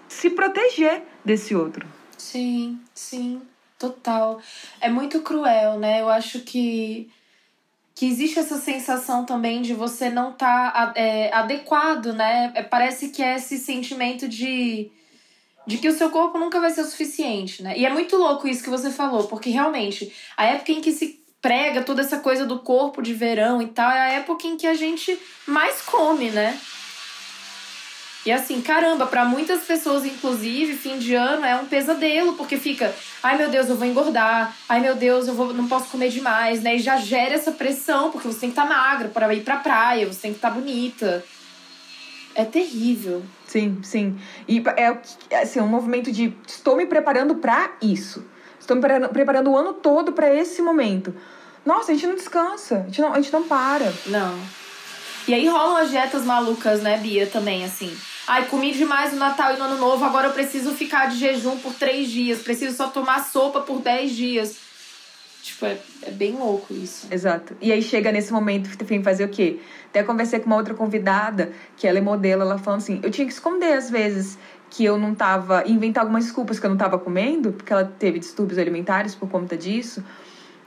se 0.08 0.30
proteger 0.30 1.04
desse 1.26 1.54
outro. 1.54 1.86
Sim, 2.18 2.80
sim, 2.94 3.42
total. 3.78 4.40
É 4.80 4.90
muito 4.90 5.22
cruel, 5.22 5.78
né? 5.78 6.02
Eu 6.02 6.08
acho 6.08 6.40
que 6.40 7.10
que 7.98 8.06
existe 8.06 8.38
essa 8.38 8.60
sensação 8.60 9.25
também 9.25 9.63
de 9.63 9.74
você 9.74 10.08
não 10.08 10.30
estar 10.30 10.72
tá, 10.72 10.94
é, 10.96 11.34
adequado, 11.34 12.13
né? 12.13 12.51
É, 12.54 12.62
parece 12.62 13.10
que 13.10 13.24
é 13.24 13.38
esse 13.38 13.58
sentimento 13.58 14.27
de, 14.27 14.92
de 15.66 15.80
que 15.80 15.89
o 15.89 15.98
seu 15.98 16.12
corpo 16.12 16.38
nunca 16.38 16.60
vai 16.60 16.70
ser 16.70 16.82
o 16.82 16.86
suficiente, 16.86 17.63
né? 17.63 17.75
E 17.75 17.88
é 17.88 17.89
muito 17.89 18.16
louco 18.16 18.48
isso 18.48 18.63
que 18.63 18.70
você 18.70 18.92
falou, 18.92 19.24
porque 19.24 19.50
realmente 19.50 20.13
a 20.38 20.46
época 20.46 20.74
em 20.74 20.80
que 20.80 20.92
se 20.92 21.20
prega 21.42 21.82
toda 21.82 22.01
essa 22.01 22.20
coisa 22.20 22.46
do 22.46 22.60
corpo 22.60 23.01
de 23.01 23.16
verão 23.16 23.60
e 23.63 23.68
tal 23.68 23.89
é 23.89 24.00
a 24.00 24.10
época 24.10 24.46
em 24.46 24.58
que 24.58 24.68
a 24.68 24.75
gente 24.75 25.18
mais 25.48 25.82
come, 25.82 26.30
né? 26.30 26.56
E 28.26 28.32
assim, 28.32 28.62
caramba, 28.62 29.08
para 29.08 29.24
muitas 29.24 29.64
pessoas, 29.64 30.06
inclusive, 30.06 30.74
fim 30.76 30.98
de 30.98 31.16
ano 31.16 31.46
é 31.46 31.56
um 31.56 31.66
pesadelo, 31.66 32.34
porque 32.34 32.58
fica, 32.58 32.94
ai 33.24 33.38
meu 33.38 33.50
Deus, 33.50 33.70
eu 33.70 33.78
vou 33.78 33.88
engordar, 33.88 34.54
ai 34.68 34.82
meu 34.82 34.96
Deus, 34.96 35.28
eu 35.28 35.34
vou, 35.34 35.54
não 35.54 35.68
posso 35.68 35.90
comer 35.90 36.10
demais, 36.10 36.62
né? 36.62 36.76
E 36.76 36.80
já 36.80 36.98
gera 36.98 37.36
essa 37.36 37.52
pressão, 37.52 38.12
porque 38.12 38.28
você 38.28 38.40
tem 38.40 38.50
que 38.50 38.60
estar 38.60 38.68
tá 38.68 38.76
magra 38.76 39.08
para 39.08 39.34
ir 39.34 39.44
pra 39.44 39.58
praia, 39.58 40.06
você 40.06 40.22
tem 40.22 40.32
que 40.32 40.38
estar 40.38 40.50
tá 40.50 40.56
bonita. 40.56 41.24
É 42.36 42.44
terrível. 42.46 43.24
Sim, 43.48 43.80
sim. 43.82 44.20
E 44.48 44.62
é 45.30 45.40
assim, 45.42 45.60
um 45.60 45.68
movimento 45.68 46.12
de 46.12 46.36
estou 46.46 46.76
me 46.76 46.86
preparando 46.86 47.36
para 47.36 47.72
isso. 47.82 48.24
Estou 48.60 48.76
me 48.76 48.84
preparando, 49.10 49.50
o 49.50 49.58
ano 49.58 49.74
todo 49.74 50.12
para 50.12 50.32
esse 50.36 50.62
momento. 50.62 51.16
Nossa, 51.66 51.92
a 51.92 51.96
gente 51.96 52.06
não 52.06 52.16
descansa, 52.16 52.80
a 52.80 52.84
gente 52.84 53.02
não, 53.02 53.14
a 53.14 53.22
gente 53.22 53.34
não 53.34 53.44
para. 53.44 53.92
Não. 54.06 54.38
E 55.27 55.34
aí 55.34 55.48
rolam 55.48 55.77
as 55.77 55.89
dietas 55.89 56.24
malucas, 56.24 56.81
né, 56.81 56.98
Bia, 56.98 57.27
também, 57.27 57.65
assim. 57.65 57.96
Ai, 58.25 58.46
comi 58.46 58.74
demais 58.74 59.12
no 59.12 59.19
Natal 59.19 59.53
e 59.53 59.57
no 59.57 59.65
Ano 59.65 59.77
Novo, 59.77 60.03
agora 60.05 60.27
eu 60.27 60.34
preciso 60.34 60.74
ficar 60.74 61.07
de 61.07 61.17
jejum 61.17 61.57
por 61.57 61.74
três 61.74 62.10
dias. 62.10 62.39
Preciso 62.39 62.75
só 62.75 62.88
tomar 62.88 63.25
sopa 63.25 63.62
por 63.62 63.81
dez 63.81 64.12
dias. 64.12 64.57
Tipo, 65.43 65.65
é, 65.65 65.77
é 66.03 66.12
bem 66.12 66.34
louco 66.34 66.74
isso. 66.74 67.07
Exato. 67.10 67.55
E 67.62 67.72
aí 67.72 67.81
chega 67.81 68.12
nesse 68.12 68.34
momento, 68.34 68.75
tem 68.77 69.00
que 69.00 69.03
fazer 69.03 69.24
o 69.24 69.29
quê? 69.29 69.60
Até 69.89 70.03
conversei 70.03 70.39
com 70.39 70.48
uma 70.48 70.57
outra 70.57 70.74
convidada, 70.74 71.51
que 71.75 71.88
ela 71.88 71.98
é 71.98 72.01
modelo, 72.01 72.41
ela 72.41 72.57
falando 72.57 72.81
assim, 72.81 73.00
eu 73.01 73.10
tinha 73.10 73.25
que 73.25 73.34
esconder 73.34 73.74
às 73.74 73.89
vezes 73.89 74.38
que 74.69 74.84
eu 74.84 74.98
não 74.98 75.15
tava, 75.15 75.63
inventar 75.65 76.03
algumas 76.03 76.25
desculpas 76.25 76.60
que 76.60 76.65
eu 76.65 76.69
não 76.69 76.77
tava 76.77 77.00
comendo, 77.00 77.53
porque 77.53 77.72
ela 77.72 77.86
teve 77.86 78.19
distúrbios 78.19 78.60
alimentares 78.60 79.15
por 79.15 79.29
conta 79.29 79.55
disso. 79.55 80.03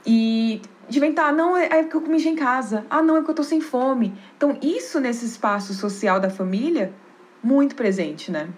E 0.05 0.61
de 0.91 0.97
inventar, 0.97 1.33
não, 1.33 1.55
é, 1.55 1.65
é 1.65 1.83
que 1.83 1.95
eu 1.95 2.01
comi 2.01 2.21
em 2.21 2.35
casa. 2.35 2.85
Ah, 2.89 3.01
não, 3.01 3.17
é 3.17 3.23
que 3.23 3.29
eu 3.29 3.33
tô 3.33 3.43
sem 3.43 3.61
fome. 3.61 4.13
Então, 4.35 4.57
isso 4.61 4.99
nesse 4.99 5.25
espaço 5.25 5.73
social 5.73 6.19
da 6.19 6.29
família, 6.29 6.93
muito 7.41 7.75
presente, 7.75 8.29
né? 8.29 8.49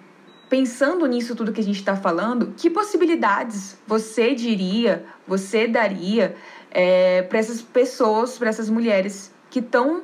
Pensando 0.50 1.06
nisso 1.06 1.36
tudo 1.36 1.54
que 1.54 1.62
a 1.62 1.64
gente 1.64 1.80
está 1.80 1.96
falando, 1.96 2.54
que 2.58 2.70
possibilidades 2.70 3.78
você 3.88 4.34
diria, 4.34 5.06
você 5.28 5.68
daria 5.68 6.36
é, 6.72 7.22
para 7.22 7.38
essas 7.38 7.62
pessoas, 7.62 8.38
para 8.38 8.50
essas 8.50 8.70
mulheres 8.70 9.32
que 9.50 9.60
estão 9.60 10.02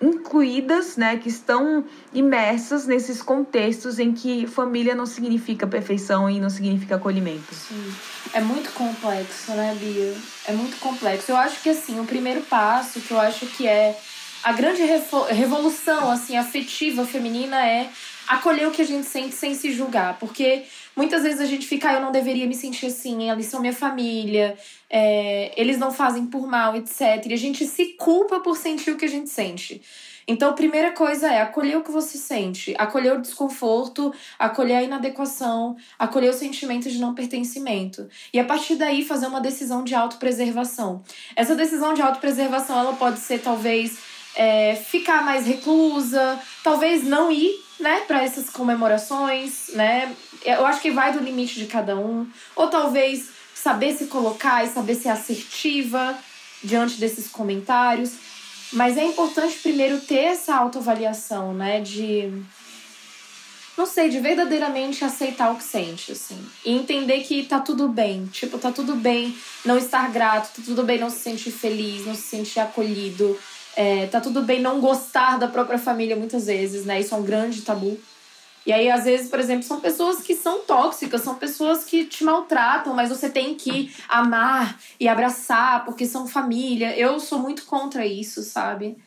incluídas, 0.00 0.96
né, 0.96 1.16
que 1.16 1.28
estão 1.28 1.84
imersas 2.14 2.86
nesses 2.86 3.20
contextos 3.20 3.98
em 3.98 4.12
que 4.12 4.46
família 4.46 4.94
não 4.94 5.06
significa 5.06 5.66
perfeição 5.66 6.30
e 6.30 6.38
não 6.38 6.50
significa 6.50 6.96
acolhimento. 6.96 7.54
Sim. 7.54 7.94
É 8.32 8.40
muito 8.40 8.70
complexo, 8.72 9.52
né, 9.52 9.76
Bia? 9.78 10.14
É 10.46 10.52
muito 10.52 10.78
complexo. 10.78 11.32
Eu 11.32 11.36
acho 11.36 11.60
que 11.62 11.70
assim, 11.70 11.98
o 11.98 12.04
primeiro 12.04 12.42
passo 12.42 13.00
que 13.00 13.10
eu 13.10 13.20
acho 13.20 13.46
que 13.46 13.66
é 13.66 13.98
a 14.42 14.52
grande 14.52 14.82
revolução 15.30 16.10
assim 16.10 16.36
afetiva 16.36 17.04
feminina 17.04 17.66
é 17.66 17.90
acolher 18.28 18.68
o 18.68 18.70
que 18.70 18.82
a 18.82 18.86
gente 18.86 19.06
sente 19.06 19.34
sem 19.34 19.54
se 19.54 19.72
julgar, 19.72 20.18
porque 20.18 20.64
muitas 20.98 21.22
vezes 21.22 21.40
a 21.40 21.46
gente 21.46 21.64
fica, 21.64 21.90
ah, 21.90 21.94
eu 21.94 22.00
não 22.00 22.10
deveria 22.10 22.44
me 22.44 22.54
sentir 22.54 22.86
assim, 22.86 23.30
eles 23.30 23.46
são 23.46 23.60
minha 23.60 23.72
família, 23.72 24.58
é, 24.90 25.52
eles 25.56 25.78
não 25.78 25.92
fazem 25.92 26.26
por 26.26 26.44
mal, 26.46 26.74
etc. 26.74 27.24
E 27.26 27.32
a 27.32 27.38
gente 27.38 27.64
se 27.66 27.94
culpa 27.94 28.40
por 28.40 28.56
sentir 28.56 28.90
o 28.90 28.96
que 28.96 29.04
a 29.04 29.08
gente 29.08 29.30
sente. 29.30 29.80
Então, 30.26 30.50
a 30.50 30.52
primeira 30.52 30.90
coisa 30.90 31.32
é 31.32 31.40
acolher 31.40 31.76
o 31.78 31.82
que 31.82 31.90
você 31.90 32.18
sente, 32.18 32.74
acolher 32.76 33.14
o 33.14 33.22
desconforto, 33.22 34.12
acolher 34.38 34.74
a 34.74 34.82
inadequação, 34.82 35.76
acolher 35.98 36.30
o 36.30 36.34
sentimento 36.34 36.90
de 36.90 36.98
não 36.98 37.14
pertencimento. 37.14 38.06
E 38.34 38.38
a 38.38 38.44
partir 38.44 38.74
daí 38.74 39.02
fazer 39.04 39.26
uma 39.26 39.40
decisão 39.40 39.84
de 39.84 39.94
autopreservação. 39.94 41.02
Essa 41.34 41.54
decisão 41.54 41.94
de 41.94 42.02
autopreservação 42.02 42.78
ela 42.78 42.92
pode 42.94 43.20
ser 43.20 43.38
talvez 43.38 43.98
é, 44.34 44.74
ficar 44.74 45.24
mais 45.24 45.46
reclusa, 45.46 46.38
talvez 46.62 47.04
não 47.04 47.30
ir 47.32 47.67
né, 47.78 48.00
para 48.06 48.22
essas 48.22 48.50
comemorações, 48.50 49.68
né? 49.74 50.14
Eu 50.44 50.66
acho 50.66 50.80
que 50.80 50.90
vai 50.90 51.12
do 51.12 51.20
limite 51.20 51.54
de 51.54 51.66
cada 51.66 51.96
um. 51.96 52.26
Ou 52.56 52.68
talvez 52.68 53.28
saber 53.54 53.96
se 53.96 54.06
colocar 54.06 54.64
e 54.64 54.68
saber 54.68 54.94
ser 54.94 55.08
assertiva 55.08 56.16
diante 56.62 56.98
desses 56.98 57.28
comentários. 57.28 58.12
Mas 58.72 58.96
é 58.96 59.04
importante 59.04 59.58
primeiro 59.58 60.00
ter 60.00 60.24
essa 60.24 60.54
autoavaliação, 60.54 61.54
né? 61.54 61.80
De. 61.80 62.30
Não 63.76 63.86
sei, 63.86 64.08
de 64.08 64.18
verdadeiramente 64.18 65.04
aceitar 65.04 65.52
o 65.52 65.56
que 65.56 65.62
sente, 65.62 66.10
assim. 66.10 66.44
E 66.64 66.72
entender 66.72 67.20
que 67.20 67.44
tá 67.44 67.60
tudo 67.60 67.88
bem. 67.88 68.26
Tipo, 68.26 68.58
tá 68.58 68.72
tudo 68.72 68.96
bem 68.96 69.36
não 69.64 69.78
estar 69.78 70.10
grato, 70.10 70.56
tá 70.56 70.62
tudo 70.64 70.82
bem 70.82 70.98
não 70.98 71.08
se 71.08 71.20
sentir 71.20 71.52
feliz, 71.52 72.04
não 72.04 72.14
se 72.14 72.22
sentir 72.22 72.58
acolhido. 72.58 73.38
É, 73.76 74.06
tá 74.06 74.20
tudo 74.20 74.42
bem 74.42 74.60
não 74.60 74.80
gostar 74.80 75.38
da 75.38 75.46
própria 75.46 75.78
família 75.78 76.16
muitas 76.16 76.46
vezes, 76.46 76.84
né? 76.84 77.00
Isso 77.00 77.14
é 77.14 77.18
um 77.18 77.22
grande 77.22 77.62
tabu. 77.62 77.98
E 78.66 78.72
aí, 78.72 78.90
às 78.90 79.04
vezes, 79.04 79.30
por 79.30 79.40
exemplo, 79.40 79.62
são 79.62 79.80
pessoas 79.80 80.20
que 80.20 80.34
são 80.34 80.60
tóxicas, 80.60 81.22
são 81.22 81.36
pessoas 81.36 81.84
que 81.84 82.04
te 82.04 82.22
maltratam, 82.22 82.92
mas 82.92 83.08
você 83.08 83.30
tem 83.30 83.54
que 83.54 83.94
amar 84.08 84.78
e 85.00 85.08
abraçar 85.08 85.84
porque 85.86 86.04
são 86.04 86.26
família. 86.26 86.94
Eu 86.94 87.18
sou 87.18 87.38
muito 87.38 87.64
contra 87.64 88.04
isso, 88.04 88.42
sabe? 88.42 88.98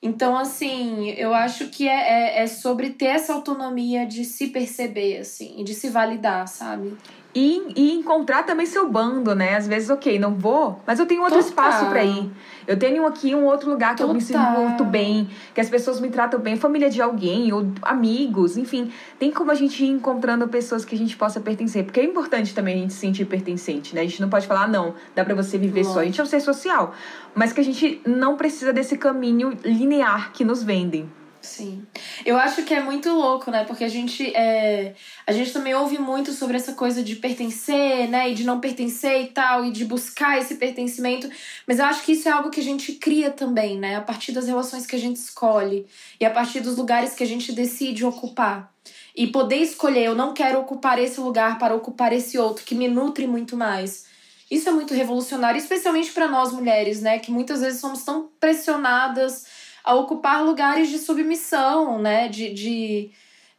Então, 0.00 0.36
assim, 0.36 1.10
eu 1.10 1.34
acho 1.34 1.68
que 1.68 1.88
é, 1.88 2.38
é, 2.38 2.42
é 2.42 2.46
sobre 2.46 2.90
ter 2.90 3.06
essa 3.06 3.34
autonomia 3.34 4.06
de 4.06 4.24
se 4.24 4.46
perceber, 4.48 5.18
assim, 5.18 5.60
e 5.60 5.64
de 5.64 5.74
se 5.74 5.90
validar, 5.90 6.46
sabe? 6.46 6.96
E, 7.38 7.62
e 7.76 7.92
encontrar 7.92 8.44
também 8.44 8.64
seu 8.64 8.88
bando, 8.88 9.34
né? 9.34 9.56
Às 9.56 9.68
vezes, 9.68 9.90
ok, 9.90 10.18
não 10.18 10.34
vou, 10.34 10.80
mas 10.86 10.98
eu 10.98 11.04
tenho 11.04 11.20
outro 11.20 11.36
Total. 11.36 11.50
espaço 11.50 11.84
para 11.90 12.02
ir. 12.02 12.30
Eu 12.66 12.78
tenho 12.78 13.06
aqui 13.06 13.34
um 13.34 13.44
outro 13.44 13.68
lugar 13.68 13.90
que 13.90 13.98
Total. 13.98 14.08
eu 14.08 14.14
me 14.14 14.22
sinto 14.22 14.38
muito 14.38 14.84
bem, 14.86 15.28
que 15.52 15.60
as 15.60 15.68
pessoas 15.68 16.00
me 16.00 16.08
tratam 16.08 16.40
bem, 16.40 16.56
família 16.56 16.88
de 16.88 17.02
alguém, 17.02 17.52
ou 17.52 17.66
amigos, 17.82 18.56
enfim. 18.56 18.90
Tem 19.18 19.30
como 19.30 19.50
a 19.50 19.54
gente 19.54 19.84
ir 19.84 19.88
encontrando 19.88 20.48
pessoas 20.48 20.82
que 20.82 20.94
a 20.94 20.98
gente 20.98 21.14
possa 21.14 21.38
pertencer. 21.38 21.84
Porque 21.84 22.00
é 22.00 22.04
importante 22.04 22.54
também 22.54 22.74
a 22.74 22.78
gente 22.78 22.94
se 22.94 23.00
sentir 23.00 23.26
pertencente, 23.26 23.94
né? 23.94 24.00
A 24.00 24.04
gente 24.04 24.22
não 24.22 24.30
pode 24.30 24.46
falar, 24.46 24.62
ah, 24.62 24.68
não, 24.68 24.94
dá 25.14 25.22
para 25.22 25.34
você 25.34 25.58
viver 25.58 25.84
só. 25.84 26.00
A 26.00 26.04
gente 26.04 26.18
é 26.18 26.24
um 26.24 26.26
ser 26.26 26.40
social. 26.40 26.94
Mas 27.34 27.52
que 27.52 27.60
a 27.60 27.64
gente 27.64 28.00
não 28.06 28.38
precisa 28.38 28.72
desse 28.72 28.96
caminho 28.96 29.58
linear 29.62 30.32
que 30.32 30.42
nos 30.42 30.62
vendem. 30.62 31.06
Sim. 31.46 31.86
Eu 32.24 32.36
acho 32.36 32.64
que 32.64 32.74
é 32.74 32.82
muito 32.82 33.08
louco, 33.08 33.52
né? 33.52 33.64
Porque 33.64 33.84
a 33.84 33.88
gente, 33.88 34.34
é... 34.34 34.94
a 35.24 35.32
gente 35.32 35.52
também 35.52 35.74
ouve 35.74 35.96
muito 35.96 36.32
sobre 36.32 36.56
essa 36.56 36.72
coisa 36.72 37.04
de 37.04 37.14
pertencer, 37.14 38.08
né? 38.08 38.30
E 38.30 38.34
de 38.34 38.42
não 38.42 38.58
pertencer 38.58 39.22
e 39.22 39.26
tal, 39.28 39.64
e 39.64 39.70
de 39.70 39.84
buscar 39.84 40.38
esse 40.38 40.56
pertencimento. 40.56 41.30
Mas 41.64 41.78
eu 41.78 41.84
acho 41.84 42.02
que 42.02 42.12
isso 42.12 42.28
é 42.28 42.32
algo 42.32 42.50
que 42.50 42.58
a 42.58 42.62
gente 42.62 42.94
cria 42.94 43.30
também, 43.30 43.78
né? 43.78 43.94
A 43.94 44.00
partir 44.00 44.32
das 44.32 44.48
relações 44.48 44.86
que 44.86 44.96
a 44.96 44.98
gente 44.98 45.16
escolhe 45.16 45.86
e 46.20 46.24
a 46.24 46.30
partir 46.30 46.60
dos 46.60 46.76
lugares 46.76 47.14
que 47.14 47.22
a 47.22 47.26
gente 47.26 47.52
decide 47.52 48.04
ocupar. 48.04 48.74
E 49.14 49.28
poder 49.28 49.58
escolher, 49.58 50.04
eu 50.04 50.14
não 50.16 50.34
quero 50.34 50.58
ocupar 50.58 50.98
esse 50.98 51.20
lugar 51.20 51.58
para 51.58 51.74
ocupar 51.74 52.12
esse 52.12 52.36
outro, 52.36 52.64
que 52.64 52.74
me 52.74 52.88
nutre 52.88 53.26
muito 53.26 53.56
mais. 53.56 54.04
Isso 54.50 54.68
é 54.68 54.72
muito 54.72 54.94
revolucionário, 54.94 55.58
especialmente 55.58 56.12
para 56.12 56.28
nós 56.28 56.52
mulheres, 56.52 57.00
né? 57.00 57.18
Que 57.18 57.30
muitas 57.30 57.60
vezes 57.60 57.80
somos 57.80 58.02
tão 58.02 58.30
pressionadas 58.40 59.55
a 59.86 59.94
ocupar 59.94 60.44
lugares 60.44 60.90
de 60.90 60.98
submissão, 60.98 62.02
né? 62.02 62.28
De, 62.28 62.52
de 62.52 63.10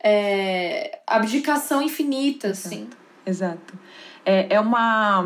é, 0.03 0.99
abdicação 1.07 1.81
infinita, 1.81 2.49
Exato. 2.49 2.67
assim. 2.67 2.89
Exato. 3.25 3.73
É, 4.25 4.55
é 4.55 4.59
uma. 4.59 5.21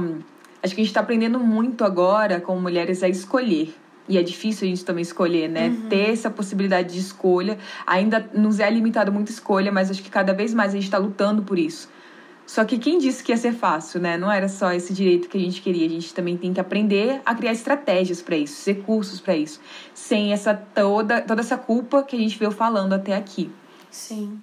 Acho 0.61 0.75
que 0.75 0.81
a 0.81 0.83
gente 0.83 0.91
está 0.91 0.99
aprendendo 0.99 1.39
muito 1.39 1.83
agora, 1.83 2.39
como 2.39 2.61
mulheres, 2.61 3.01
a 3.01 3.09
escolher. 3.09 3.73
E 4.07 4.17
é 4.17 4.21
difícil 4.21 4.67
a 4.67 4.69
gente 4.69 4.85
também 4.85 5.01
escolher, 5.01 5.49
né? 5.49 5.69
Uhum. 5.69 5.89
Ter 5.89 6.11
essa 6.11 6.29
possibilidade 6.29 6.93
de 6.93 6.99
escolha. 6.99 7.57
Ainda 7.87 8.29
nos 8.33 8.59
é 8.59 8.69
limitado 8.69 9.11
muita 9.11 9.31
escolha, 9.31 9.71
mas 9.71 9.89
acho 9.89 10.03
que 10.03 10.09
cada 10.09 10.33
vez 10.33 10.53
mais 10.53 10.71
a 10.71 10.75
gente 10.75 10.83
está 10.83 10.99
lutando 10.99 11.41
por 11.41 11.57
isso. 11.57 11.89
Só 12.51 12.65
que 12.65 12.77
quem 12.77 12.97
disse 12.97 13.23
que 13.23 13.31
ia 13.31 13.37
ser 13.37 13.53
fácil, 13.53 14.01
né? 14.01 14.17
Não 14.17 14.29
era 14.29 14.49
só 14.49 14.73
esse 14.73 14.91
direito 14.91 15.29
que 15.29 15.37
a 15.37 15.39
gente 15.39 15.61
queria. 15.61 15.85
A 15.85 15.89
gente 15.89 16.13
também 16.13 16.35
tem 16.35 16.53
que 16.53 16.59
aprender 16.59 17.21
a 17.25 17.33
criar 17.33 17.53
estratégias 17.53 18.21
para 18.21 18.35
isso, 18.35 18.69
recursos 18.69 19.21
para 19.21 19.37
isso, 19.37 19.61
sem 19.93 20.33
essa 20.33 20.53
toda 20.53 21.21
toda 21.21 21.39
essa 21.39 21.57
culpa 21.57 22.03
que 22.03 22.13
a 22.13 22.19
gente 22.19 22.37
veio 22.37 22.51
falando 22.51 22.91
até 22.91 23.15
aqui. 23.15 23.49
Sim. 23.89 24.41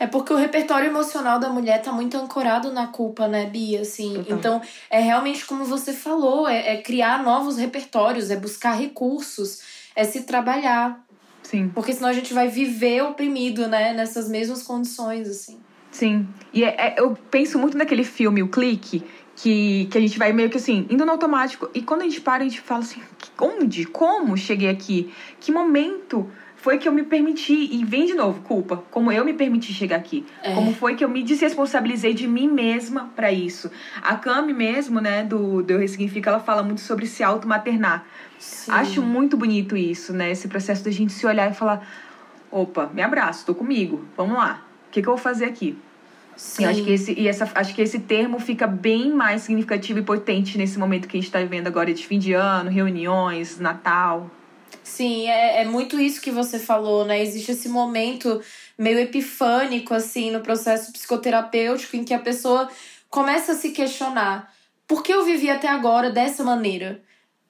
É 0.00 0.06
porque 0.08 0.32
o 0.32 0.36
repertório 0.36 0.88
emocional 0.88 1.38
da 1.38 1.48
mulher 1.48 1.80
tá 1.80 1.92
muito 1.92 2.16
ancorado 2.16 2.72
na 2.72 2.88
culpa, 2.88 3.28
né, 3.28 3.46
Bia? 3.46 3.82
Assim, 3.82 4.14
Total. 4.14 4.36
então 4.36 4.62
é 4.90 4.98
realmente 4.98 5.46
como 5.46 5.64
você 5.64 5.92
falou, 5.92 6.48
é, 6.48 6.74
é 6.74 6.82
criar 6.82 7.22
novos 7.22 7.56
repertórios, 7.56 8.32
é 8.32 8.36
buscar 8.36 8.72
recursos, 8.72 9.60
é 9.94 10.02
se 10.02 10.22
trabalhar. 10.22 11.00
Sim. 11.44 11.68
Porque 11.72 11.92
senão 11.92 12.08
a 12.08 12.12
gente 12.12 12.34
vai 12.34 12.48
viver 12.48 13.04
oprimido, 13.04 13.68
né, 13.68 13.92
nessas 13.92 14.28
mesmas 14.28 14.64
condições, 14.64 15.28
assim. 15.28 15.60
Sim. 15.94 16.26
E 16.52 16.64
é, 16.64 16.74
é, 16.76 16.94
eu 16.98 17.16
penso 17.30 17.56
muito 17.56 17.78
naquele 17.78 18.02
filme, 18.02 18.42
O 18.42 18.48
Clique, 18.48 19.04
que, 19.36 19.86
que 19.86 19.96
a 19.96 20.00
gente 20.00 20.18
vai 20.18 20.32
meio 20.32 20.50
que 20.50 20.56
assim, 20.56 20.86
indo 20.90 21.06
no 21.06 21.12
automático. 21.12 21.70
E 21.72 21.82
quando 21.82 22.00
a 22.02 22.04
gente 22.04 22.20
para, 22.20 22.42
a 22.42 22.48
gente 22.48 22.60
fala 22.60 22.80
assim: 22.80 23.00
onde? 23.40 23.84
Como 23.84 24.36
cheguei 24.36 24.68
aqui? 24.68 25.14
Que 25.38 25.52
momento 25.52 26.28
foi 26.56 26.78
que 26.78 26.88
eu 26.88 26.92
me 26.92 27.04
permiti? 27.04 27.68
E 27.72 27.84
vem 27.84 28.06
de 28.06 28.14
novo, 28.14 28.42
culpa. 28.42 28.82
Como 28.90 29.12
eu 29.12 29.24
me 29.24 29.34
permiti 29.34 29.72
chegar 29.72 29.94
aqui? 29.94 30.26
É. 30.42 30.52
Como 30.52 30.74
foi 30.74 30.96
que 30.96 31.04
eu 31.04 31.08
me 31.08 31.22
desresponsabilizei 31.22 32.12
de 32.12 32.26
mim 32.26 32.48
mesma 32.48 33.12
para 33.14 33.30
isso? 33.30 33.70
A 34.02 34.16
Cami 34.16 34.52
mesmo, 34.52 35.00
né, 35.00 35.22
do, 35.22 35.62
do 35.62 35.78
Ressignifica, 35.78 36.28
ela 36.28 36.40
fala 36.40 36.64
muito 36.64 36.80
sobre 36.80 37.06
se 37.06 37.22
automaternar. 37.22 38.04
Sim. 38.36 38.72
Acho 38.72 39.00
muito 39.00 39.36
bonito 39.36 39.76
isso, 39.76 40.12
né? 40.12 40.32
Esse 40.32 40.48
processo 40.48 40.84
da 40.84 40.90
gente 40.90 41.12
se 41.12 41.24
olhar 41.24 41.48
e 41.48 41.54
falar: 41.54 41.86
opa, 42.50 42.90
me 42.92 43.00
abraço, 43.00 43.46
tô 43.46 43.54
comigo, 43.54 44.04
vamos 44.16 44.36
lá 44.36 44.63
que, 44.94 45.02
que 45.02 45.08
eu 45.08 45.14
vou 45.14 45.22
fazer 45.22 45.46
aqui? 45.46 45.76
Sim. 46.36 46.64
Eu 46.64 46.70
acho 46.70 46.84
que 46.84 46.92
esse, 46.92 47.12
e 47.12 47.28
essa, 47.28 47.50
acho 47.54 47.74
que 47.74 47.82
esse 47.82 47.98
termo 48.00 48.38
fica 48.38 48.66
bem 48.66 49.10
mais 49.10 49.42
significativo 49.42 49.98
e 49.98 50.02
potente 50.02 50.56
nesse 50.56 50.78
momento 50.78 51.08
que 51.08 51.16
a 51.16 51.20
gente 51.20 51.28
está 51.28 51.40
vivendo 51.40 51.66
agora 51.66 51.92
de 51.92 52.06
fim 52.06 52.18
de 52.18 52.32
ano, 52.32 52.70
reuniões, 52.70 53.58
Natal. 53.58 54.30
Sim, 54.82 55.28
é, 55.28 55.62
é 55.62 55.64
muito 55.64 55.98
isso 55.98 56.20
que 56.20 56.30
você 56.30 56.58
falou, 56.58 57.04
né? 57.04 57.22
Existe 57.22 57.52
esse 57.52 57.68
momento 57.68 58.40
meio 58.76 58.98
epifânico, 58.98 59.94
assim, 59.94 60.30
no 60.30 60.40
processo 60.40 60.92
psicoterapêutico, 60.92 61.96
em 61.96 62.04
que 62.04 62.14
a 62.14 62.18
pessoa 62.18 62.68
começa 63.08 63.52
a 63.52 63.54
se 63.54 63.70
questionar: 63.70 64.52
por 64.86 65.02
que 65.02 65.12
eu 65.12 65.24
vivi 65.24 65.48
até 65.48 65.68
agora 65.68 66.10
dessa 66.10 66.42
maneira? 66.42 67.00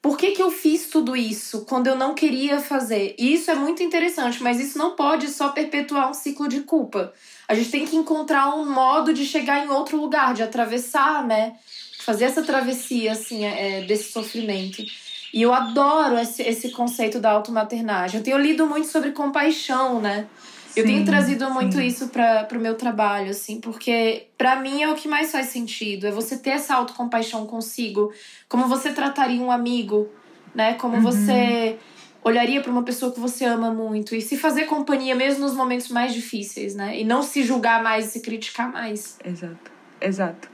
Por 0.04 0.18
que, 0.18 0.32
que 0.32 0.42
eu 0.42 0.50
fiz 0.50 0.88
tudo 0.90 1.16
isso 1.16 1.64
quando 1.64 1.86
eu 1.86 1.96
não 1.96 2.12
queria 2.12 2.60
fazer? 2.60 3.14
E 3.18 3.32
isso 3.32 3.50
é 3.50 3.54
muito 3.54 3.82
interessante, 3.82 4.42
mas 4.42 4.60
isso 4.60 4.76
não 4.76 4.94
pode 4.94 5.28
só 5.28 5.48
perpetuar 5.48 6.10
um 6.10 6.12
ciclo 6.12 6.46
de 6.46 6.60
culpa. 6.60 7.14
A 7.48 7.54
gente 7.54 7.70
tem 7.70 7.86
que 7.86 7.96
encontrar 7.96 8.54
um 8.54 8.70
modo 8.70 9.14
de 9.14 9.24
chegar 9.24 9.64
em 9.64 9.70
outro 9.70 9.96
lugar, 9.96 10.34
de 10.34 10.42
atravessar, 10.42 11.26
né? 11.26 11.54
fazer 12.00 12.26
essa 12.26 12.42
travessia, 12.42 13.12
assim, 13.12 13.46
é, 13.46 13.80
desse 13.86 14.12
sofrimento. 14.12 14.84
E 15.32 15.40
eu 15.40 15.54
adoro 15.54 16.18
esse, 16.18 16.42
esse 16.42 16.70
conceito 16.72 17.18
da 17.18 17.30
automaternagem. 17.30 18.18
Eu 18.18 18.24
tenho 18.24 18.36
lido 18.36 18.66
muito 18.66 18.88
sobre 18.88 19.12
compaixão, 19.12 20.02
né? 20.02 20.26
Eu 20.76 20.84
tenho 20.84 21.04
trazido 21.04 21.46
sim. 21.46 21.52
muito 21.52 21.80
isso 21.80 22.08
para 22.08 22.48
o 22.52 22.58
meu 22.58 22.74
trabalho, 22.74 23.30
assim, 23.30 23.60
porque 23.60 24.26
para 24.36 24.56
mim 24.56 24.82
é 24.82 24.90
o 24.90 24.94
que 24.94 25.08
mais 25.08 25.30
faz 25.30 25.46
sentido. 25.46 26.06
É 26.06 26.10
você 26.10 26.36
ter 26.36 26.50
essa 26.50 26.74
autocompaixão 26.74 27.46
consigo. 27.46 28.12
Como 28.48 28.66
você 28.66 28.92
trataria 28.92 29.40
um 29.40 29.50
amigo, 29.50 30.08
né? 30.54 30.74
Como 30.74 30.96
uhum. 30.96 31.02
você 31.02 31.78
olharia 32.22 32.60
para 32.60 32.72
uma 32.72 32.82
pessoa 32.82 33.12
que 33.12 33.20
você 33.20 33.44
ama 33.44 33.70
muito 33.72 34.14
e 34.14 34.20
se 34.20 34.36
fazer 34.36 34.64
companhia 34.64 35.14
mesmo 35.14 35.40
nos 35.44 35.54
momentos 35.54 35.88
mais 35.88 36.14
difíceis, 36.14 36.74
né? 36.74 36.98
E 36.98 37.04
não 37.04 37.22
se 37.22 37.42
julgar 37.42 37.82
mais 37.82 38.06
e 38.06 38.10
se 38.12 38.20
criticar 38.20 38.72
mais. 38.72 39.18
Exato, 39.22 39.70
exato. 40.00 40.48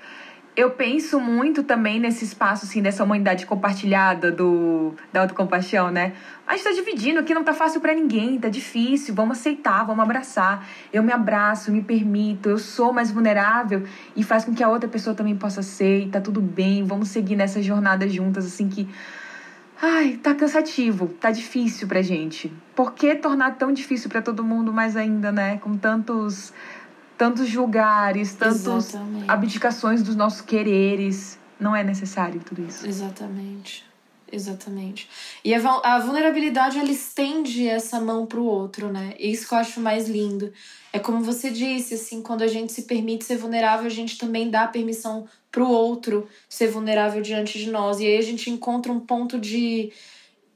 Eu 0.57 0.73
penso 0.73 1.21
muito 1.21 1.63
também 1.63 2.01
nesse 2.01 2.25
espaço, 2.25 2.67
assim, 2.67 2.83
dessa 2.83 3.05
humanidade 3.05 3.47
compartilhada 3.47 4.33
do, 4.33 4.95
da 5.13 5.23
autocompaixão, 5.23 5.91
né? 5.91 6.13
A 6.45 6.57
gente 6.57 6.65
tá 6.65 6.73
dividindo 6.73 7.21
aqui, 7.21 7.33
não 7.33 7.45
tá 7.45 7.55
fácil 7.55 7.81
para 7.81 7.95
ninguém, 7.95 8.39
tá 8.39 8.49
difícil, 8.49 9.15
vamos 9.15 9.39
aceitar, 9.39 9.85
vamos 9.85 10.03
abraçar. 10.03 10.67
Eu 10.93 11.05
me 11.05 11.13
abraço, 11.13 11.71
me 11.71 11.81
permito, 11.81 12.51
eu 12.51 12.59
sou 12.59 12.93
mais 12.93 13.13
vulnerável 13.13 13.85
e 14.17 14.25
faz 14.25 14.45
com 14.45 14.53
que 14.53 14.63
a 14.63 14.69
outra 14.69 14.89
pessoa 14.89 15.15
também 15.15 15.37
possa 15.37 15.63
ser, 15.63 16.07
e 16.07 16.09
tá 16.09 16.21
tudo 16.21 16.41
bem, 16.41 16.85
vamos 16.85 17.09
seguir 17.11 17.37
nessa 17.37 17.63
jornada 17.63 18.09
juntas, 18.09 18.45
assim, 18.45 18.69
que 18.69 18.89
Ai, 19.83 20.19
tá 20.23 20.35
cansativo, 20.35 21.09
tá 21.09 21.31
difícil 21.31 21.89
pra 21.89 22.03
gente. 22.03 22.53
Por 22.77 22.93
que 22.93 23.15
tornar 23.15 23.57
tão 23.57 23.73
difícil 23.73 24.11
para 24.11 24.21
todo 24.21 24.45
mundo 24.45 24.71
mais 24.71 24.95
ainda, 24.95 25.33
né? 25.33 25.57
Com 25.57 25.75
tantos 25.75 26.53
tantos 27.21 27.51
julgares, 27.51 28.33
tantas 28.33 28.95
abdicações 29.29 30.03
dos 30.03 30.17
nossos 30.17 30.41
quereres. 30.41 31.39
Não 31.61 31.77
é 31.77 31.85
necessário 31.85 32.41
tudo 32.41 32.67
isso. 32.67 32.87
Exatamente. 32.87 33.85
Exatamente. 34.33 35.07
E 35.45 35.53
a, 35.53 35.99
vulnerabilidade, 35.99 36.79
ela 36.79 36.91
estende 36.91 37.69
essa 37.69 38.01
mão 38.01 38.25
pro 38.25 38.43
outro, 38.43 38.91
né? 38.91 39.15
Isso 39.19 39.47
que 39.47 39.53
eu 39.53 39.59
acho 39.59 39.81
mais 39.81 40.09
lindo. 40.09 40.51
É 40.95 40.99
como 40.99 41.23
você 41.23 41.51
disse, 41.51 41.93
assim, 41.93 42.23
quando 42.23 42.41
a 42.41 42.47
gente 42.47 42.73
se 42.73 42.83
permite 42.83 43.27
ser 43.27 43.37
vulnerável, 43.37 43.87
a 43.87 43.91
gente 43.91 44.17
também 44.17 44.49
dá 44.49 44.67
permissão 44.67 45.27
pro 45.53 45.69
outro 45.69 46.27
ser 46.49 46.69
vulnerável 46.69 47.21
diante 47.21 47.59
de 47.59 47.71
nós. 47.71 48.01
E 48.01 48.07
aí 48.07 48.17
a 48.17 48.23
gente 48.23 48.49
encontra 48.49 48.91
um 48.91 49.01
ponto 49.01 49.39
de, 49.39 49.93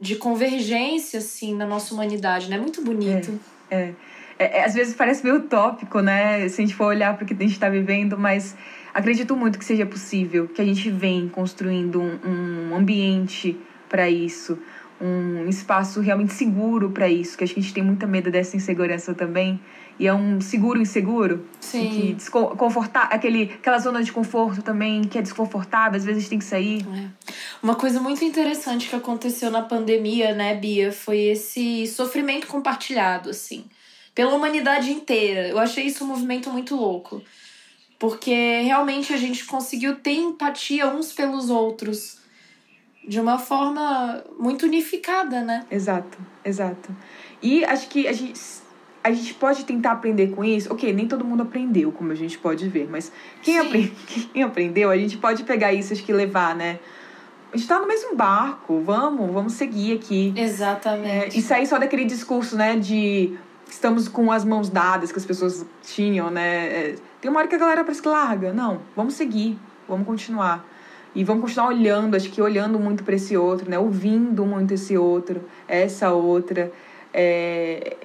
de 0.01 0.17
convergência, 0.17 1.19
assim, 1.19 1.55
na 1.55 1.67
nossa 1.67 1.93
humanidade, 1.93 2.49
né? 2.49 2.57
Muito 2.57 2.81
bonito. 2.81 3.39
É, 3.51 3.54
é. 3.71 3.93
é, 4.39 4.59
é 4.59 4.65
às 4.65 4.75
vezes 4.75 4.95
parece 4.95 5.23
meio 5.25 5.37
utópico, 5.37 6.01
né? 6.01 6.49
Se 6.49 6.61
a 6.61 6.65
gente 6.65 6.75
for 6.75 6.87
olhar 6.87 7.15
para 7.15 7.25
o 7.25 7.27
que 7.27 7.35
a 7.35 7.37
gente 7.37 7.53
está 7.53 7.69
vivendo, 7.69 8.19
mas 8.19 8.57
acredito 8.93 9.37
muito 9.37 9.59
que 9.59 9.65
seja 9.65 9.85
possível, 9.85 10.49
que 10.49 10.61
a 10.61 10.65
gente 10.65 10.91
vem 10.91 11.29
construindo 11.29 12.01
um, 12.01 12.71
um 12.71 12.77
ambiente 12.77 13.57
para 13.89 14.09
isso, 14.09 14.59
um 15.01 15.49
espaço 15.49 16.01
realmente 16.01 16.33
seguro 16.33 16.91
para 16.91 17.09
isso, 17.09 17.37
que 17.37 17.45
acho 17.45 17.55
que 17.55 17.61
a 17.61 17.63
gente 17.63 17.75
tem 17.75 17.83
muita 17.83 18.07
medo 18.07 18.31
dessa 18.31 18.57
insegurança 18.57 19.15
também. 19.15 19.61
E 19.99 20.07
é 20.07 20.15
um 20.15 20.41
seguro 20.41 20.81
inseguro. 20.81 21.47
Sim. 21.61 21.89
Que 21.89 22.13
desconfortar, 22.15 23.09
aquele, 23.13 23.45
aquela 23.45 23.79
zona 23.79 24.03
de 24.03 24.11
conforto 24.13 24.63
também, 24.63 25.05
que 25.05 25.19
é 25.19 25.23
desconfortável, 25.23 25.97
às 25.97 26.05
vezes 26.05 26.29
tem 26.29 26.39
que 26.39 26.45
sair. 26.45 26.85
É. 26.85 27.31
Uma 27.63 27.77
coisa 27.77 28.01
muito 28.01 28.25
interessante 28.25 28.89
que 28.89 28.97
aconteceu 28.97 29.51
na 29.51 29.63
pandemia, 29.63 30.35
né, 30.35 30.55
Bia, 30.55 30.91
foi 30.91 31.19
esse 31.21 31.87
sofrimento 31.87 32.47
compartilhado, 32.47 33.31
assim, 33.31 33.65
pela 34.15 34.35
humanidade 34.35 34.91
inteira. 34.91 35.49
Eu 35.49 35.59
achei 35.59 35.85
isso 35.85 36.05
um 36.05 36.09
movimento 36.09 36.51
muito 36.51 36.75
louco. 36.75 37.23
Porque 37.99 38.61
realmente 38.63 39.13
a 39.13 39.17
gente 39.17 39.45
conseguiu 39.47 39.97
ter 39.97 40.15
empatia 40.15 40.89
uns 40.89 41.13
pelos 41.13 41.49
outros 41.49 42.19
de 43.07 43.21
uma 43.21 43.39
forma 43.39 44.23
muito 44.39 44.67
unificada, 44.67 45.43
né? 45.43 45.65
Exato, 45.71 46.19
exato. 46.45 46.95
E 47.43 47.65
acho 47.65 47.89
que 47.89 48.09
a 48.09 48.13
gente, 48.13 48.41
a 49.05 49.13
gente 49.13 49.35
pode 49.35 49.67
tentar 49.67 49.93
aprender 49.93 50.29
com 50.29 50.43
isso. 50.43 50.73
Ok, 50.73 50.91
nem 50.95 51.07
todo 51.07 51.23
mundo 51.27 51.43
aprendeu, 51.43 51.93
como 51.93 52.11
a 52.11 52.15
gente 52.15 52.39
pode 52.39 52.67
ver, 52.71 52.89
mas 52.91 53.13
quem, 53.43 53.59
aprend, 53.59 53.93
quem 54.33 54.43
aprendeu, 54.43 54.91
a 54.91 54.97
gente 54.97 55.19
pode 55.19 55.45
pegar 55.45 55.75
isso 55.75 55.93
acho 55.93 56.03
que 56.03 56.13
levar, 56.13 56.57
né? 56.57 56.79
A 57.53 57.57
gente 57.57 57.69
tá 57.69 57.79
no 57.79 57.87
mesmo 57.87 58.17
barco, 58.17 58.81
vamos, 58.81 59.31
vamos 59.31 59.53
seguir 59.53 59.95
aqui. 59.95 60.33
Exatamente. 60.35 61.37
É, 61.37 61.39
e 61.39 61.43
sair 61.43 61.67
só 61.67 61.79
daquele 61.79 62.07
discurso, 62.07 62.57
né, 62.57 62.77
de 62.77 63.37
estamos 63.69 64.09
com 64.09 64.33
as 64.33 64.45
mãos 64.45 64.71
dadas 64.71 65.13
que 65.13 65.19
as 65.19 65.27
pessoas 65.27 65.67
tinham, 65.83 66.31
né? 66.31 66.67
É, 66.67 66.95
tem 67.21 67.31
uma 67.31 67.41
hora 67.41 67.49
que 67.49 67.55
a 67.55 67.59
galera 67.59 67.85
parece 67.85 68.01
que 68.01 68.09
larga. 68.09 68.55
Não, 68.55 68.81
vamos 68.97 69.15
seguir, 69.15 69.59
vamos 69.87 70.07
continuar. 70.07 70.67
E 71.15 71.23
vamos 71.23 71.43
continuar 71.43 71.69
olhando, 71.69 72.17
acho 72.17 72.31
que 72.31 72.41
olhando 72.41 72.79
muito 72.79 73.05
para 73.05 73.15
esse 73.15 73.37
outro, 73.37 73.71
né? 73.71 73.79
Ouvindo 73.79 74.45
muito 74.47 74.75
esse 74.75 74.97
outro, 74.97 75.43
essa 75.69 76.11
outra. 76.11 76.73
É, 77.13 77.97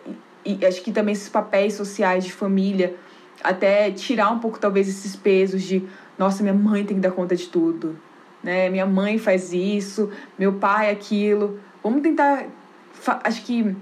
e 0.59 0.65
acho 0.65 0.81
que 0.81 0.91
também 0.91 1.13
esses 1.13 1.29
papéis 1.29 1.73
sociais 1.73 2.23
de 2.23 2.31
família, 2.31 2.95
até 3.43 3.91
tirar 3.91 4.31
um 4.31 4.39
pouco 4.39 4.59
talvez 4.59 4.87
esses 4.87 5.15
pesos 5.15 5.61
de, 5.63 5.87
nossa, 6.17 6.41
minha 6.41 6.53
mãe 6.53 6.85
tem 6.85 6.97
que 6.97 7.01
dar 7.01 7.11
conta 7.11 7.35
de 7.35 7.47
tudo, 7.47 7.99
né? 8.43 8.69
Minha 8.69 8.85
mãe 8.85 9.17
faz 9.17 9.53
isso, 9.53 10.09
meu 10.37 10.53
pai 10.53 10.89
aquilo. 10.89 11.59
Vamos 11.83 12.01
tentar, 12.01 12.45
acho 13.23 13.43
que 13.43 13.75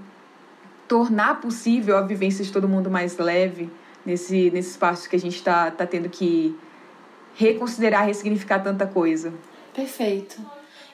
tornar 0.86 1.40
possível 1.40 1.96
a 1.96 2.02
vivência 2.02 2.44
de 2.44 2.52
todo 2.52 2.68
mundo 2.68 2.90
mais 2.90 3.16
leve 3.18 3.70
nesse, 4.04 4.50
nesse 4.50 4.70
espaço 4.70 5.08
que 5.08 5.16
a 5.16 5.20
gente 5.20 5.36
está 5.36 5.70
tá 5.70 5.86
tendo 5.86 6.08
que 6.08 6.56
reconsiderar, 7.34 8.06
ressignificar 8.06 8.58
tanta 8.60 8.86
coisa. 8.86 9.32
Perfeito. 9.74 10.40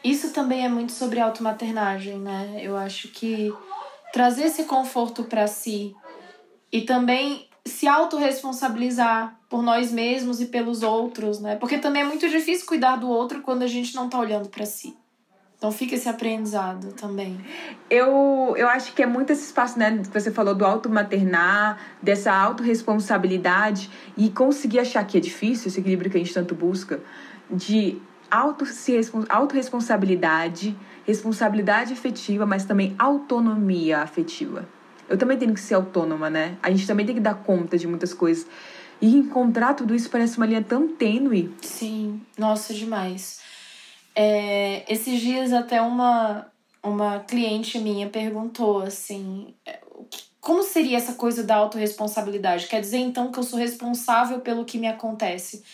Isso 0.02 0.32
também 0.32 0.64
é 0.64 0.68
muito 0.68 0.92
sobre 0.92 1.18
automaternagem, 1.18 2.18
né? 2.18 2.60
Eu 2.60 2.76
acho 2.76 3.08
que 3.08 3.50
trazer 4.14 4.44
esse 4.44 4.62
conforto 4.62 5.24
para 5.24 5.48
si 5.48 5.92
e 6.70 6.82
também 6.82 7.48
se 7.66 7.88
autorresponsabilizar 7.88 9.36
por 9.50 9.60
nós 9.60 9.90
mesmos 9.90 10.40
e 10.40 10.46
pelos 10.46 10.84
outros, 10.84 11.40
né? 11.40 11.56
Porque 11.56 11.78
também 11.78 12.02
é 12.02 12.04
muito 12.04 12.28
difícil 12.28 12.64
cuidar 12.64 12.94
do 12.94 13.08
outro 13.08 13.42
quando 13.42 13.64
a 13.64 13.66
gente 13.66 13.92
não 13.92 14.08
tá 14.08 14.20
olhando 14.20 14.48
para 14.48 14.64
si. 14.64 14.96
Então 15.58 15.72
fica 15.72 15.96
esse 15.96 16.08
aprendizado 16.08 16.92
também. 16.92 17.44
Eu, 17.90 18.54
eu 18.56 18.68
acho 18.68 18.94
que 18.94 19.02
é 19.02 19.06
muito 19.06 19.32
esse 19.32 19.46
espaço, 19.46 19.76
né, 19.80 19.98
que 19.98 20.20
você 20.20 20.30
falou 20.30 20.54
do 20.54 20.64
automaternar, 20.64 21.80
dessa 22.00 22.32
autorresponsabilidade 22.32 23.90
e 24.16 24.30
conseguir 24.30 24.78
achar 24.78 25.04
que 25.04 25.18
é 25.18 25.20
difícil, 25.20 25.66
esse 25.66 25.80
equilíbrio 25.80 26.08
que 26.08 26.18
a 26.18 26.20
gente 26.20 26.32
tanto 26.32 26.54
busca, 26.54 27.02
de 27.50 28.00
auto 28.30 28.64
autorresponsabilidade, 29.28 30.76
responsabilidade 31.06 31.92
afetiva, 31.92 32.46
mas 32.46 32.64
também 32.64 32.94
autonomia 32.98 33.98
afetiva. 33.98 34.68
Eu 35.08 35.18
também 35.18 35.36
tenho 35.36 35.52
que 35.52 35.60
ser 35.60 35.74
autônoma, 35.74 36.30
né? 36.30 36.56
A 36.62 36.70
gente 36.70 36.86
também 36.86 37.04
tem 37.04 37.14
que 37.14 37.20
dar 37.20 37.34
conta 37.34 37.76
de 37.76 37.86
muitas 37.86 38.14
coisas. 38.14 38.46
E 39.00 39.14
encontrar 39.16 39.74
tudo 39.74 39.94
isso 39.94 40.08
parece 40.08 40.36
uma 40.36 40.46
linha 40.46 40.62
tão 40.62 40.88
tênue. 40.88 41.54
Sim, 41.60 42.22
nossa, 42.38 42.72
demais. 42.72 43.40
É, 44.14 44.90
esses 44.90 45.20
dias 45.20 45.52
até 45.52 45.82
uma, 45.82 46.46
uma 46.82 47.20
cliente 47.20 47.78
minha 47.78 48.08
perguntou 48.08 48.80
assim, 48.80 49.54
é, 49.66 49.80
como 50.40 50.62
seria 50.62 50.96
essa 50.96 51.14
coisa 51.14 51.42
da 51.42 51.56
autorresponsabilidade? 51.56 52.66
Quer 52.66 52.80
dizer 52.80 52.98
então 52.98 53.32
que 53.32 53.38
eu 53.38 53.42
sou 53.42 53.58
responsável 53.58 54.40
pelo 54.40 54.64
que 54.64 54.78
me 54.78 54.86
acontece? 54.86 55.64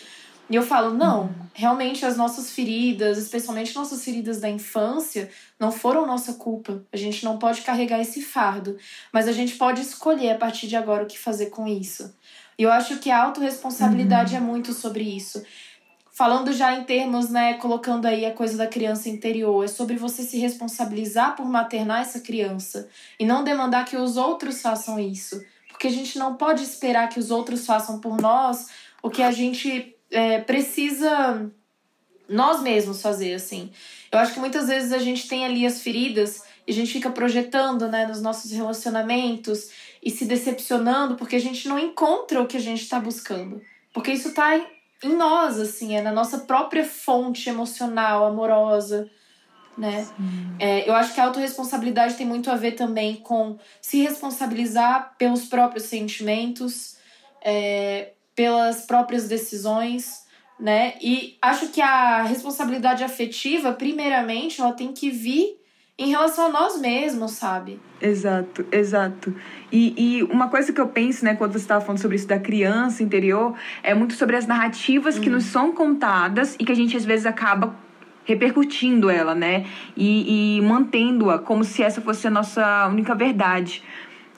E 0.51 0.57
eu 0.57 0.63
falo, 0.63 0.93
não, 0.93 1.23
uhum. 1.23 1.33
realmente 1.55 2.05
as 2.05 2.17
nossas 2.17 2.51
feridas, 2.51 3.17
especialmente 3.17 3.75
nossas 3.75 4.05
feridas 4.05 4.41
da 4.41 4.51
infância, 4.51 5.31
não 5.59 5.71
foram 5.71 6.07
nossa 6.07 6.35
culpa. 6.35 6.85
A 6.93 6.97
gente 6.97 7.25
não 7.25 7.39
pode 7.39 7.63
carregar 7.63 8.01
esse 8.01 8.21
fardo, 8.21 8.77
mas 9.13 9.29
a 9.29 9.33
gente 9.33 9.55
pode 9.55 9.81
escolher 9.81 10.33
a 10.33 10.39
partir 10.39 10.67
de 10.67 10.75
agora 10.75 11.05
o 11.05 11.07
que 11.07 11.19
fazer 11.19 11.47
com 11.47 11.69
isso. 11.69 12.13
E 12.59 12.65
eu 12.65 12.73
acho 12.73 12.99
que 12.99 13.11
a 13.11 13.23
autorresponsabilidade 13.23 14.35
uhum. 14.35 14.43
é 14.43 14.45
muito 14.45 14.73
sobre 14.73 15.05
isso 15.05 15.43
falando 16.21 16.53
já 16.53 16.75
em 16.75 16.85
termos, 16.85 17.31
né, 17.31 17.55
colocando 17.55 18.05
aí 18.05 18.27
a 18.27 18.35
coisa 18.35 18.55
da 18.55 18.67
criança 18.67 19.09
interior, 19.09 19.65
é 19.65 19.67
sobre 19.67 19.97
você 19.97 20.23
se 20.23 20.39
responsabilizar 20.39 21.35
por 21.35 21.47
maternar 21.47 22.03
essa 22.03 22.21
criança 22.21 22.91
e 23.19 23.25
não 23.25 23.43
demandar 23.43 23.87
que 23.87 23.97
os 23.97 24.19
outros 24.19 24.61
façam 24.61 25.01
isso. 25.01 25.43
Porque 25.71 25.87
a 25.87 25.91
gente 25.91 26.19
não 26.19 26.35
pode 26.35 26.63
esperar 26.63 27.09
que 27.09 27.19
os 27.19 27.31
outros 27.31 27.65
façam 27.65 28.01
por 28.01 28.21
nós 28.21 28.67
o 29.03 29.09
que 29.09 29.23
a 29.23 29.33
gente 29.33 29.97
é, 30.11 30.41
precisa 30.41 31.51
nós 32.29 32.63
mesmos 32.63 33.03
fazer, 33.03 33.35
assim. 33.35 33.71
Eu 34.11 34.19
acho 34.19 34.35
que 34.35 34.41
muitas 34.41 34.69
vezes 34.69 34.93
a 34.93 34.99
gente 34.99 35.29
tem 35.29 35.45
ali 35.45 35.67
as 35.67 35.83
feridas 35.83 36.45
e 36.67 36.71
a 36.71 36.75
gente 36.75 36.93
fica 36.93 37.11
projetando, 37.11 37.89
né, 37.89 38.07
nos 38.07 38.23
nossos 38.23 38.53
relacionamentos 38.53 39.71
e 40.03 40.11
se 40.11 40.25
decepcionando 40.25 41.17
porque 41.17 41.37
a 41.37 41.41
gente 41.41 41.69
não 41.69 41.79
encontra 41.79 42.41
o 42.41 42.47
que 42.47 42.57
a 42.57 42.61
gente 42.61 42.83
está 42.83 43.01
buscando. 43.01 43.61
Porque 43.93 44.13
isso 44.13 44.29
está 44.29 44.57
em 44.57 45.17
nós, 45.17 45.59
assim, 45.59 45.97
é 45.97 46.03
na 46.03 46.13
nossa 46.13 46.39
própria 46.41 46.85
fonte 46.85 47.49
emocional, 47.49 48.27
amorosa, 48.27 49.11
né? 49.77 50.07
É, 50.59 50.89
eu 50.89 50.95
acho 50.95 51.15
que 51.15 51.21
a 51.21 51.25
autorresponsabilidade 51.25 52.15
tem 52.15 52.27
muito 52.27 52.51
a 52.51 52.57
ver 52.57 52.73
também 52.73 53.17
com 53.17 53.59
se 53.81 54.03
responsabilizar 54.03 55.15
pelos 55.17 55.47
próprios 55.47 55.85
sentimentos, 55.85 56.97
é, 57.43 58.13
pelas 58.41 58.87
próprias 58.87 59.29
decisões, 59.29 60.23
né? 60.59 60.95
E 61.03 61.37
acho 61.43 61.69
que 61.69 61.83
a 61.83 62.23
responsabilidade 62.23 63.05
afetiva, 63.05 63.71
primeiramente, 63.71 64.63
ela 64.63 64.73
tem 64.73 64.95
que 64.95 65.11
vir 65.11 65.61
em 65.99 66.09
relação 66.09 66.47
a 66.47 66.49
nós 66.49 66.81
mesmos, 66.81 67.33
sabe? 67.33 67.79
Exato, 68.01 68.65
exato. 68.73 69.37
E, 69.71 69.93
e 69.95 70.23
uma 70.23 70.49
coisa 70.49 70.73
que 70.73 70.81
eu 70.81 70.89
penso, 70.89 71.23
né, 71.23 71.35
quando 71.35 71.53
você 71.53 71.59
estava 71.59 71.85
falando 71.85 72.01
sobre 72.01 72.17
isso 72.17 72.27
da 72.27 72.39
criança 72.39 73.03
interior, 73.03 73.55
é 73.83 73.93
muito 73.93 74.15
sobre 74.15 74.37
as 74.37 74.47
narrativas 74.47 75.19
que 75.19 75.29
nos 75.29 75.45
são 75.45 75.75
contadas 75.75 76.57
e 76.59 76.65
que 76.65 76.73
a 76.73 76.75
gente 76.75 76.97
às 76.97 77.05
vezes 77.05 77.27
acaba 77.27 77.77
repercutindo 78.25 79.11
ela, 79.11 79.35
né? 79.35 79.67
E, 79.95 80.57
e 80.57 80.63
mantendo-a 80.63 81.39
como 81.39 81.63
se 81.63 81.83
essa 81.83 82.01
fosse 82.01 82.27
a 82.27 82.31
nossa 82.31 82.89
única 82.89 83.15
verdade. 83.15 83.83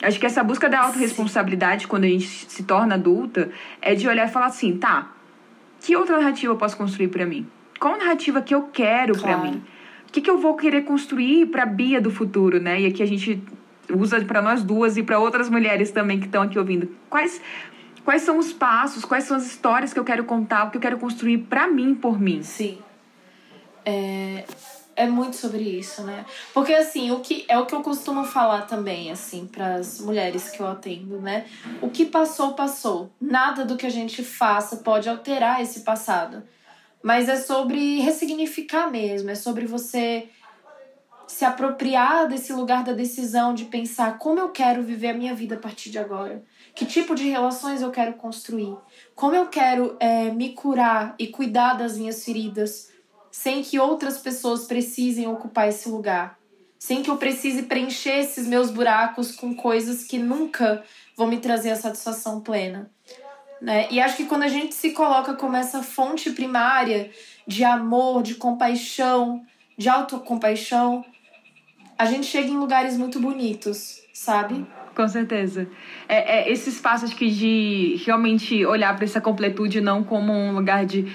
Acho 0.03 0.19
que 0.19 0.27
essa 0.27 0.43
busca 0.43 0.69
da 0.69 0.81
autorresponsabilidade, 0.81 1.87
quando 1.87 2.05
a 2.05 2.09
gente 2.09 2.27
se 2.27 2.65
torna 2.65 2.97
adulta, 2.97 3.51
é 3.81 3.95
de 3.95 4.09
olhar 4.09 4.29
e 4.29 4.31
falar 4.31 4.47
assim, 4.47 4.77
tá, 4.77 5.13
que 5.81 5.97
outra 5.97 6.19
narrativa 6.19 6.53
eu 6.53 6.57
posso 6.57 6.77
construir 6.77 7.09
para 7.09 7.25
mim? 7.25 7.47
Qual 7.79 7.97
narrativa 7.97 8.43
que 8.43 8.55
eu 8.55 8.65
quero 8.65 9.15
claro. 9.15 9.41
para 9.41 9.51
mim? 9.51 9.63
O 10.09 10.13
que, 10.13 10.21
que 10.21 10.29
eu 10.29 10.39
vou 10.39 10.57
querer 10.57 10.83
construir 10.83 11.47
para 11.47 11.63
a 11.63 11.67
Bia 11.67 12.01
do 12.01 12.11
futuro, 12.11 12.61
né? 12.61 12.81
E 12.81 12.87
aqui 12.87 13.03
a 13.03 13.07
gente 13.07 13.43
usa 13.91 14.21
para 14.25 14.43
nós 14.43 14.63
duas 14.63 14.97
e 14.97 15.03
para 15.03 15.19
outras 15.19 15.49
mulheres 15.49 15.91
também 15.91 16.19
que 16.19 16.27
estão 16.27 16.43
aqui 16.43 16.59
ouvindo. 16.59 16.89
Quais 17.09 17.41
quais 18.05 18.23
são 18.23 18.39
os 18.39 18.53
passos, 18.53 19.05
quais 19.05 19.25
são 19.25 19.37
as 19.37 19.47
histórias 19.47 19.93
que 19.93 19.99
eu 19.99 20.05
quero 20.05 20.25
contar, 20.25 20.65
o 20.65 20.71
que 20.71 20.77
eu 20.77 20.81
quero 20.81 20.99
construir 20.99 21.39
para 21.39 21.69
mim 21.69 21.95
por 21.95 22.21
mim? 22.21 22.43
Sim. 22.43 22.79
É, 23.85 24.45
é 24.95 25.07
muito 25.07 25.37
sobre 25.37 25.63
isso, 25.63 26.03
né? 26.03 26.25
Porque 26.53 26.73
assim, 26.75 27.11
o 27.11 27.21
que 27.21 27.45
é 27.49 27.59
o 27.59 27.67
que 27.67 27.75
eu 27.75 27.83
costumo 27.83 28.25
falar 28.25 28.63
também 28.63 29.11
assim 29.11 29.47
para 29.47 29.77
as 29.77 30.01
mulheres 30.01 30.51
que 30.51 30.61
eu 30.61 30.67
atendo, 30.67 31.21
né? 31.21 31.47
O 31.81 31.91
que 31.91 32.05
passou 32.05 32.55
passou. 32.55 33.11
Nada 33.21 33.65
do 33.65 33.77
que 33.77 33.87
a 33.87 33.91
gente 33.91 34.23
faça 34.23 34.77
pode 34.79 35.09
alterar 35.09 35.61
esse 35.61 35.81
passado. 35.81 36.43
Mas 37.03 37.29
é 37.29 37.37
sobre 37.37 38.01
ressignificar 38.01 38.91
mesmo, 38.91 39.31
é 39.31 39.35
sobre 39.35 39.67
você 39.67 40.29
se 41.27 41.47
apropriar 41.47 42.29
desse 42.29 42.53
lugar 42.53 42.85
da 42.85 42.93
decisão 42.93 43.55
de 43.55 43.65
pensar 43.65 44.19
como 44.19 44.39
eu 44.39 44.51
quero 44.51 44.83
viver 44.83 45.09
a 45.09 45.15
minha 45.15 45.35
vida 45.35 45.55
a 45.55 45.59
partir 45.59 45.91
de 45.91 45.99
agora. 45.99 46.45
Que 46.75 46.85
tipo 46.85 47.15
de 47.15 47.29
relações 47.29 47.81
eu 47.81 47.91
quero 47.91 48.15
construir? 48.15 48.77
Como 49.15 49.35
eu 49.35 49.47
quero 49.47 49.97
é, 49.99 50.31
me 50.31 50.51
curar 50.51 51.15
e 51.19 51.27
cuidar 51.27 51.75
das 51.75 51.97
minhas 51.97 52.23
feridas? 52.23 52.92
Sem 53.33 53.63
que 53.63 53.81
outras 53.81 54.19
pessoas 54.19 54.67
precisem 54.67 55.27
ocupar 55.27 55.67
esse 55.67 55.89
lugar, 55.89 56.39
sem 56.79 57.03
que 57.03 57.11
eu 57.11 57.17
precise 57.17 57.63
preencher 57.63 58.19
esses 58.19 58.47
meus 58.47 58.71
buracos 58.71 59.35
com 59.35 59.55
coisas 59.55 60.05
que 60.05 60.19
nunca 60.19 60.85
vão 61.17 61.27
me 61.27 61.39
trazer 61.39 61.71
a 61.71 61.77
satisfação 61.77 62.43
plena. 62.43 62.91
Né? 63.61 63.89
E 63.91 64.01
acho 64.01 64.17
que 64.17 64.27
quando 64.27 64.43
a 64.43 64.49
gente 64.49 64.75
se 64.75 64.91
coloca 64.91 65.35
como 65.35 65.57
essa 65.57 65.83
fonte 65.83 66.31
primária 66.31 67.11
de 67.47 67.65
amor, 67.65 68.23
de 68.23 68.35
compaixão, 68.35 69.43
de 69.79 69.89
autocompaixão, 69.89 71.05
a 71.97 72.05
gente 72.05 72.27
chega 72.27 72.49
em 72.49 72.59
lugares 72.59 72.99
muito 72.99 73.19
bonitos, 73.19 74.03
sabe? 74.13 74.67
Com 74.95 75.09
certeza. 75.09 75.69
É, 76.09 76.41
é 76.41 76.53
esse 76.53 76.69
espaço 76.69 77.07
que 77.17 77.31
de 77.31 78.03
realmente 78.05 78.67
olhar 78.67 78.95
para 78.95 79.05
essa 79.05 79.21
completude 79.21 79.81
não 79.81 80.05
como 80.05 80.33
um 80.33 80.53
lugar 80.53 80.85
de 80.85 81.11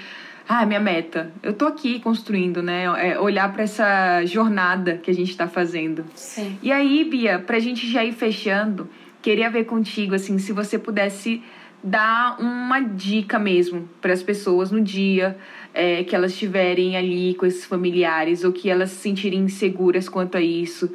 ah, 0.48 0.66
minha 0.66 0.80
meta. 0.80 1.32
Eu 1.44 1.54
tô 1.54 1.66
aqui 1.66 2.00
construindo, 2.00 2.64
né? 2.64 2.86
É 2.98 3.20
olhar 3.20 3.52
para 3.52 3.64
essa 3.64 4.24
jornada 4.26 4.98
que 4.98 5.12
a 5.12 5.14
gente 5.14 5.30
está 5.30 5.48
fazendo. 5.48 6.06
Sim. 6.16 6.58
E 6.64 6.72
aí, 6.72 7.04
Bia, 7.04 7.38
pra 7.40 7.60
gente 7.60 7.90
já 7.90 8.06
ir 8.06 8.14
fechando, 8.14 8.90
queria 9.22 9.50
ver 9.50 9.66
contigo, 9.66 10.16
assim, 10.16 10.38
se 10.38 10.54
você 10.54 10.80
pudesse 10.80 11.44
dar 11.84 12.40
uma 12.40 12.80
dica 12.80 13.38
mesmo 13.38 13.90
para 14.02 14.14
as 14.14 14.24
pessoas 14.24 14.72
no 14.72 14.82
dia 14.82 15.38
é, 15.74 16.04
que 16.04 16.16
elas 16.16 16.32
estiverem 16.32 16.96
ali 16.96 17.36
com 17.36 17.46
esses 17.46 17.66
familiares 17.66 18.44
ou 18.44 18.52
que 18.52 18.70
elas 18.70 18.92
se 18.92 19.02
sentirem 19.02 19.40
inseguras 19.40 20.08
quanto 20.08 20.38
a 20.38 20.42
isso. 20.42 20.92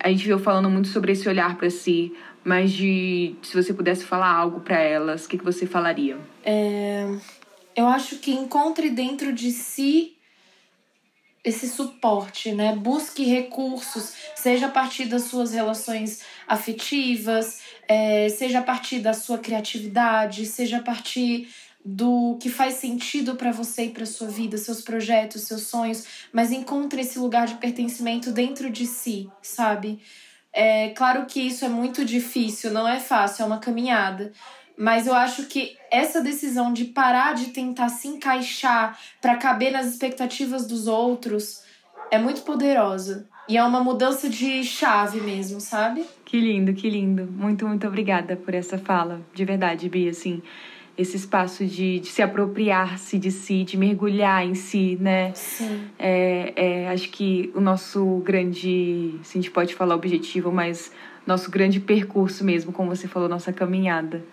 A 0.00 0.08
gente 0.08 0.26
veio 0.26 0.38
falando 0.38 0.68
muito 0.68 0.88
sobre 0.88 1.12
esse 1.12 1.28
olhar 1.28 1.56
para 1.56 1.70
si, 1.70 2.12
mas 2.44 2.72
de 2.72 3.34
se 3.40 3.60
você 3.60 3.72
pudesse 3.72 4.04
falar 4.04 4.30
algo 4.30 4.60
para 4.60 4.78
elas, 4.78 5.24
o 5.24 5.28
que, 5.28 5.38
que 5.38 5.44
você 5.44 5.64
falaria? 5.64 6.18
É 6.44 7.06
eu 7.76 7.86
acho 7.86 8.16
que 8.16 8.32
encontre 8.32 8.88
dentro 8.88 9.32
de 9.32 9.52
si 9.52 10.16
esse 11.44 11.68
suporte, 11.68 12.50
né? 12.50 12.74
Busque 12.74 13.22
recursos, 13.22 14.14
seja 14.34 14.66
a 14.66 14.70
partir 14.70 15.04
das 15.04 15.24
suas 15.24 15.52
relações 15.52 16.22
afetivas, 16.48 17.60
é, 17.86 18.28
seja 18.28 18.58
a 18.58 18.62
partir 18.62 18.98
da 18.98 19.12
sua 19.12 19.38
criatividade, 19.38 20.44
seja 20.44 20.78
a 20.78 20.82
partir 20.82 21.48
do 21.84 22.36
que 22.40 22.50
faz 22.50 22.74
sentido 22.74 23.36
para 23.36 23.52
você 23.52 23.84
e 23.84 23.90
para 23.90 24.04
sua 24.04 24.26
vida, 24.26 24.58
seus 24.58 24.80
projetos, 24.80 25.42
seus 25.42 25.68
sonhos, 25.68 26.04
mas 26.32 26.50
encontre 26.50 27.02
esse 27.02 27.16
lugar 27.16 27.46
de 27.46 27.54
pertencimento 27.54 28.32
dentro 28.32 28.68
de 28.68 28.86
si, 28.86 29.30
sabe? 29.40 30.00
É 30.52 30.88
claro 30.88 31.26
que 31.26 31.40
isso 31.40 31.64
é 31.64 31.68
muito 31.68 32.04
difícil, 32.04 32.72
não 32.72 32.88
é 32.88 32.98
fácil, 32.98 33.44
é 33.44 33.46
uma 33.46 33.58
caminhada. 33.58 34.32
Mas 34.76 35.06
eu 35.06 35.14
acho 35.14 35.46
que 35.46 35.76
essa 35.90 36.20
decisão 36.20 36.72
de 36.72 36.86
parar 36.86 37.34
de 37.34 37.46
tentar 37.46 37.88
se 37.88 38.08
encaixar 38.08 38.98
para 39.20 39.36
caber 39.36 39.72
nas 39.72 39.86
expectativas 39.86 40.66
dos 40.66 40.86
outros 40.86 41.62
é 42.10 42.18
muito 42.18 42.42
poderosa. 42.42 43.26
E 43.48 43.56
é 43.56 43.62
uma 43.62 43.82
mudança 43.82 44.28
de 44.28 44.64
chave 44.64 45.20
mesmo, 45.20 45.60
sabe? 45.60 46.04
Que 46.24 46.40
lindo, 46.40 46.74
que 46.74 46.90
lindo. 46.90 47.26
Muito, 47.30 47.66
muito 47.66 47.86
obrigada 47.86 48.36
por 48.36 48.52
essa 48.52 48.76
fala. 48.76 49.20
De 49.32 49.44
verdade, 49.44 49.88
Bia, 49.88 50.10
assim, 50.10 50.42
esse 50.98 51.16
espaço 51.16 51.64
de, 51.64 52.00
de 52.00 52.08
se 52.08 52.22
apropriar-se 52.22 53.18
de 53.18 53.30
si, 53.30 53.62
de 53.62 53.76
mergulhar 53.76 54.44
em 54.44 54.54
si, 54.54 54.98
né? 55.00 55.32
Sim. 55.34 55.84
É, 55.96 56.52
é, 56.56 56.88
acho 56.88 57.08
que 57.10 57.52
o 57.54 57.60
nosso 57.60 58.20
grande, 58.24 59.14
se 59.22 59.38
a 59.38 59.40
gente 59.40 59.50
pode 59.50 59.74
falar 59.74 59.94
objetivo, 59.94 60.50
mas 60.50 60.90
nosso 61.24 61.48
grande 61.48 61.78
percurso 61.78 62.44
mesmo, 62.44 62.72
como 62.72 62.94
você 62.94 63.06
falou, 63.06 63.28
nossa 63.28 63.52
caminhada. 63.52 64.24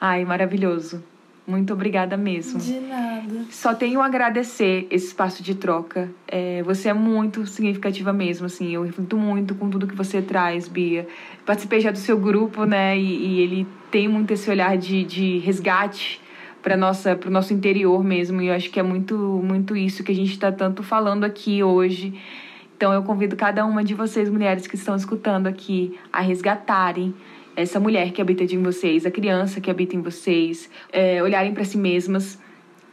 Ai, 0.00 0.24
maravilhoso. 0.24 1.02
Muito 1.46 1.72
obrigada 1.72 2.16
mesmo. 2.16 2.58
De 2.58 2.80
nada. 2.80 3.44
Só 3.50 3.72
tenho 3.72 4.00
a 4.00 4.06
agradecer 4.06 4.88
esse 4.90 5.06
espaço 5.06 5.44
de 5.44 5.54
troca. 5.54 6.10
É, 6.26 6.60
você 6.64 6.88
é 6.88 6.92
muito 6.92 7.46
significativa 7.46 8.12
mesmo, 8.12 8.46
assim. 8.46 8.74
Eu 8.74 8.82
reflito 8.82 9.16
muito 9.16 9.54
com 9.54 9.70
tudo 9.70 9.86
que 9.86 9.94
você 9.94 10.20
traz, 10.20 10.66
Bia. 10.66 11.06
Participei 11.44 11.80
já 11.80 11.92
do 11.92 11.98
seu 11.98 12.18
grupo, 12.18 12.64
né? 12.64 12.98
E, 12.98 13.26
e 13.26 13.40
ele 13.40 13.66
tem 13.92 14.08
muito 14.08 14.32
esse 14.32 14.50
olhar 14.50 14.76
de, 14.76 15.04
de 15.04 15.38
resgate 15.38 16.20
para 16.60 16.76
nossa 16.76 17.14
para 17.14 17.28
o 17.28 17.32
nosso 17.32 17.54
interior 17.54 18.02
mesmo. 18.02 18.42
E 18.42 18.48
eu 18.48 18.54
acho 18.54 18.68
que 18.68 18.80
é 18.80 18.82
muito, 18.82 19.14
muito 19.16 19.76
isso 19.76 20.02
que 20.02 20.10
a 20.10 20.14
gente 20.14 20.32
está 20.32 20.50
tanto 20.50 20.82
falando 20.82 21.22
aqui 21.22 21.62
hoje. 21.62 22.12
Então 22.76 22.92
eu 22.92 23.04
convido 23.04 23.36
cada 23.36 23.64
uma 23.64 23.84
de 23.84 23.94
vocês, 23.94 24.28
mulheres 24.28 24.66
que 24.66 24.74
estão 24.74 24.96
escutando 24.96 25.46
aqui, 25.46 25.96
a 26.12 26.20
resgatarem 26.20 27.14
essa 27.56 27.80
mulher 27.80 28.12
que 28.12 28.20
habita 28.20 28.44
em 28.44 28.62
vocês, 28.62 29.06
a 29.06 29.10
criança 29.10 29.60
que 29.60 29.70
habita 29.70 29.96
em 29.96 30.02
vocês, 30.02 30.70
é, 30.92 31.22
olharem 31.22 31.54
para 31.54 31.64
si 31.64 31.78
mesmas 31.78 32.38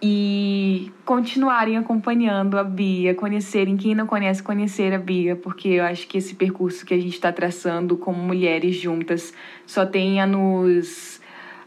e 0.02 0.92
continuarem 1.06 1.78
acompanhando 1.78 2.58
a 2.58 2.64
Bia, 2.64 3.14
conhecerem 3.14 3.78
quem 3.78 3.94
não 3.94 4.08
conhece, 4.08 4.42
conhecer 4.42 4.94
a 4.94 4.98
Bia, 4.98 5.36
porque 5.36 5.70
eu 5.70 5.84
acho 5.84 6.08
que 6.08 6.18
esse 6.18 6.36
percurso 6.36 6.86
que 6.86 6.94
a 6.94 6.98
gente 6.98 7.14
está 7.14 7.32
traçando 7.32 7.98
como 7.98 8.22
mulheres 8.22 8.76
juntas 8.76 9.34
só 9.66 9.86
tem 9.86 10.20
a 10.20 10.28
nos 10.28 11.22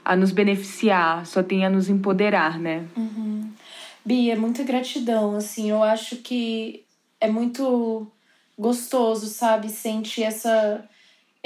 a 0.04 0.14
nos 0.14 0.30
beneficiar, 0.30 1.26
só 1.26 1.42
tem 1.42 1.66
a 1.66 1.70
nos 1.70 1.88
empoderar, 1.88 2.60
né? 2.60 2.84
Uhum. 2.96 3.50
Bia, 4.04 4.36
muita 4.36 4.62
gratidão, 4.62 5.34
assim, 5.34 5.70
eu 5.70 5.82
acho 5.82 6.16
que 6.18 6.84
é 7.20 7.28
muito 7.28 8.06
gostoso, 8.56 9.26
sabe, 9.26 9.68
sentir 9.68 10.22
essa 10.22 10.88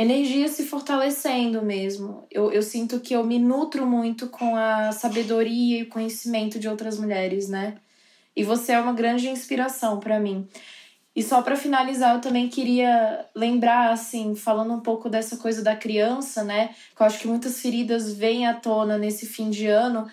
energia 0.01 0.49
se 0.49 0.65
fortalecendo 0.65 1.63
mesmo. 1.63 2.27
Eu, 2.31 2.51
eu 2.51 2.63
sinto 2.63 3.01
que 3.01 3.15
eu 3.15 3.25
me 3.25 3.39
nutro 3.39 3.87
muito 3.87 4.29
com 4.29 4.57
a 4.57 4.93
sabedoria 4.93 5.81
e 5.81 5.83
o 5.83 5.89
conhecimento 5.89 6.59
de 6.59 6.69
outras 6.69 6.99
mulheres, 6.99 7.49
né? 7.49 7.77
E 8.35 8.43
você 8.43 8.73
é 8.73 8.81
uma 8.81 8.93
grande 8.93 9.29
inspiração 9.29 10.01
para 10.01 10.19
mim. 10.19 10.49
E 11.15 11.23
só 11.23 11.43
para 11.43 11.57
finalizar, 11.57 12.15
eu 12.15 12.21
também 12.21 12.49
queria 12.49 13.27
lembrar, 13.35 13.93
assim, 13.93 14.35
falando 14.35 14.73
um 14.73 14.81
pouco 14.81 15.09
dessa 15.09 15.37
coisa 15.37 15.63
da 15.63 15.77
criança, 15.77 16.45
né? 16.45 16.69
Que 16.97 17.03
eu 17.03 17.07
acho 17.07 17.19
que 17.19 17.29
muitas 17.29 17.61
feridas 17.61 18.13
vêm 18.13 18.47
à 18.47 18.55
tona 18.55 18.97
nesse 18.97 19.27
fim 19.27 19.51
de 19.51 19.67
ano. 19.67 20.09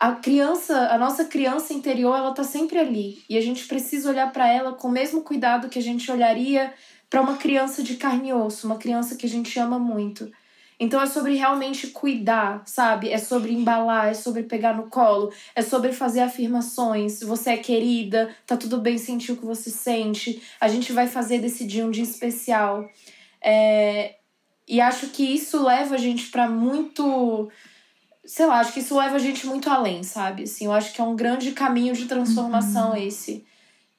A 0.00 0.12
criança, 0.12 0.88
a 0.88 0.96
nossa 0.96 1.24
criança 1.24 1.74
interior, 1.74 2.16
ela 2.16 2.32
tá 2.32 2.44
sempre 2.44 2.78
ali. 2.78 3.22
E 3.28 3.36
a 3.36 3.40
gente 3.40 3.66
precisa 3.66 4.08
olhar 4.08 4.32
para 4.32 4.50
ela 4.50 4.72
com 4.72 4.88
o 4.88 4.92
mesmo 4.92 5.22
cuidado 5.22 5.68
que 5.68 5.78
a 5.78 5.82
gente 5.82 6.10
olharia 6.10 6.72
para 7.14 7.22
uma 7.22 7.36
criança 7.36 7.80
de 7.80 7.94
carne 7.94 8.30
e 8.30 8.32
osso, 8.32 8.66
uma 8.66 8.76
criança 8.76 9.14
que 9.14 9.24
a 9.24 9.28
gente 9.28 9.56
ama 9.56 9.78
muito. 9.78 10.32
Então 10.80 11.00
é 11.00 11.06
sobre 11.06 11.36
realmente 11.36 11.86
cuidar, 11.86 12.64
sabe? 12.66 13.08
É 13.08 13.18
sobre 13.18 13.52
embalar, 13.52 14.08
é 14.08 14.14
sobre 14.14 14.42
pegar 14.42 14.74
no 14.74 14.88
colo, 14.88 15.32
é 15.54 15.62
sobre 15.62 15.92
fazer 15.92 16.22
afirmações. 16.22 17.20
Você 17.20 17.50
é 17.50 17.56
querida, 17.56 18.34
tá 18.44 18.56
tudo 18.56 18.78
bem 18.78 18.98
sentir 18.98 19.30
o 19.30 19.36
que 19.36 19.44
você 19.44 19.70
sente. 19.70 20.42
A 20.60 20.66
gente 20.66 20.92
vai 20.92 21.06
fazer 21.06 21.38
desse 21.38 21.64
dia 21.64 21.86
um 21.86 21.90
dia 21.92 22.02
especial. 22.02 22.90
É... 23.40 24.16
E 24.66 24.80
acho 24.80 25.10
que 25.10 25.22
isso 25.22 25.62
leva 25.62 25.94
a 25.94 25.98
gente 25.98 26.32
para 26.32 26.48
muito 26.48 27.48
sei 28.26 28.46
lá, 28.46 28.58
acho 28.58 28.72
que 28.72 28.80
isso 28.80 28.98
leva 28.98 29.14
a 29.14 29.20
gente 29.20 29.46
muito 29.46 29.70
além, 29.70 30.02
sabe? 30.02 30.42
Assim, 30.42 30.64
eu 30.64 30.72
acho 30.72 30.92
que 30.92 31.00
é 31.00 31.04
um 31.04 31.14
grande 31.14 31.52
caminho 31.52 31.94
de 31.94 32.06
transformação 32.06 32.90
uhum. 32.90 32.96
esse. 32.96 33.46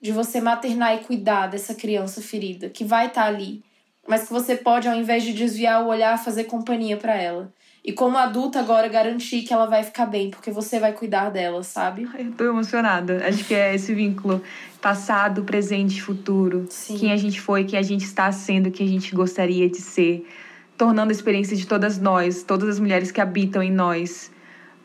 De 0.01 0.12
você 0.12 0.39
maternar 0.39 0.95
e 0.95 1.03
cuidar 1.03 1.47
dessa 1.47 1.73
criança 1.73 2.21
ferida, 2.21 2.69
que 2.69 2.84
vai 2.84 3.08
estar 3.08 3.23
tá 3.23 3.27
ali. 3.27 3.63
Mas 4.08 4.27
que 4.27 4.34
você 4.34 4.55
pode, 4.55 4.88
ao 4.88 4.95
invés 4.95 5.23
de 5.23 5.34
desviar 5.34 5.84
o 5.84 5.88
olhar, 5.88 6.23
fazer 6.23 6.43
companhia 6.43 6.95
para 6.95 7.15
ela. 7.15 7.51
E 7.84 7.91
como 7.91 8.17
adulta 8.17 8.60
agora 8.60 8.88
garantir 8.88 9.43
que 9.43 9.53
ela 9.53 9.65
vai 9.65 9.84
ficar 9.84 10.05
bem, 10.05 10.29
porque 10.29 10.51
você 10.51 10.79
vai 10.79 10.93
cuidar 10.93 11.29
dela, 11.29 11.63
sabe? 11.63 12.08
Eu 12.17 12.31
tô 12.34 12.43
emocionada. 12.43 13.23
Acho 13.27 13.43
que 13.45 13.53
é 13.53 13.73
esse 13.73 13.93
vínculo 13.93 14.41
passado, 14.81 15.43
presente 15.43 15.97
e 15.97 16.01
futuro. 16.01 16.65
Sim. 16.69 16.97
Quem 16.97 17.12
a 17.12 17.17
gente 17.17 17.41
foi, 17.41 17.63
quem 17.63 17.77
a 17.77 17.84
gente 17.84 18.03
está 18.03 18.31
sendo, 18.31 18.71
quem 18.71 18.88
a 18.88 18.89
gente 18.89 19.13
gostaria 19.15 19.69
de 19.69 19.81
ser 19.81 20.27
tornando 20.77 21.10
a 21.10 21.13
experiência 21.13 21.55
de 21.55 21.65
todas 21.65 21.99
nós, 21.99 22.43
todas 22.43 22.69
as 22.69 22.79
mulheres 22.79 23.12
que 23.12 23.21
habitam 23.21 23.63
em 23.63 23.71
nós, 23.71 24.31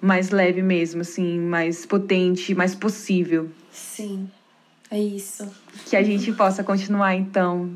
mais 0.00 0.30
leve 0.30 0.62
mesmo, 0.62 1.02
assim, 1.02 1.38
mais 1.38 1.84
potente, 1.84 2.54
mais 2.54 2.74
possível. 2.74 3.50
Sim, 3.70 4.30
é 4.90 4.98
isso. 4.98 5.48
Que 5.86 5.96
a 5.96 6.02
gente 6.02 6.32
possa 6.32 6.64
continuar, 6.64 7.14
então, 7.14 7.70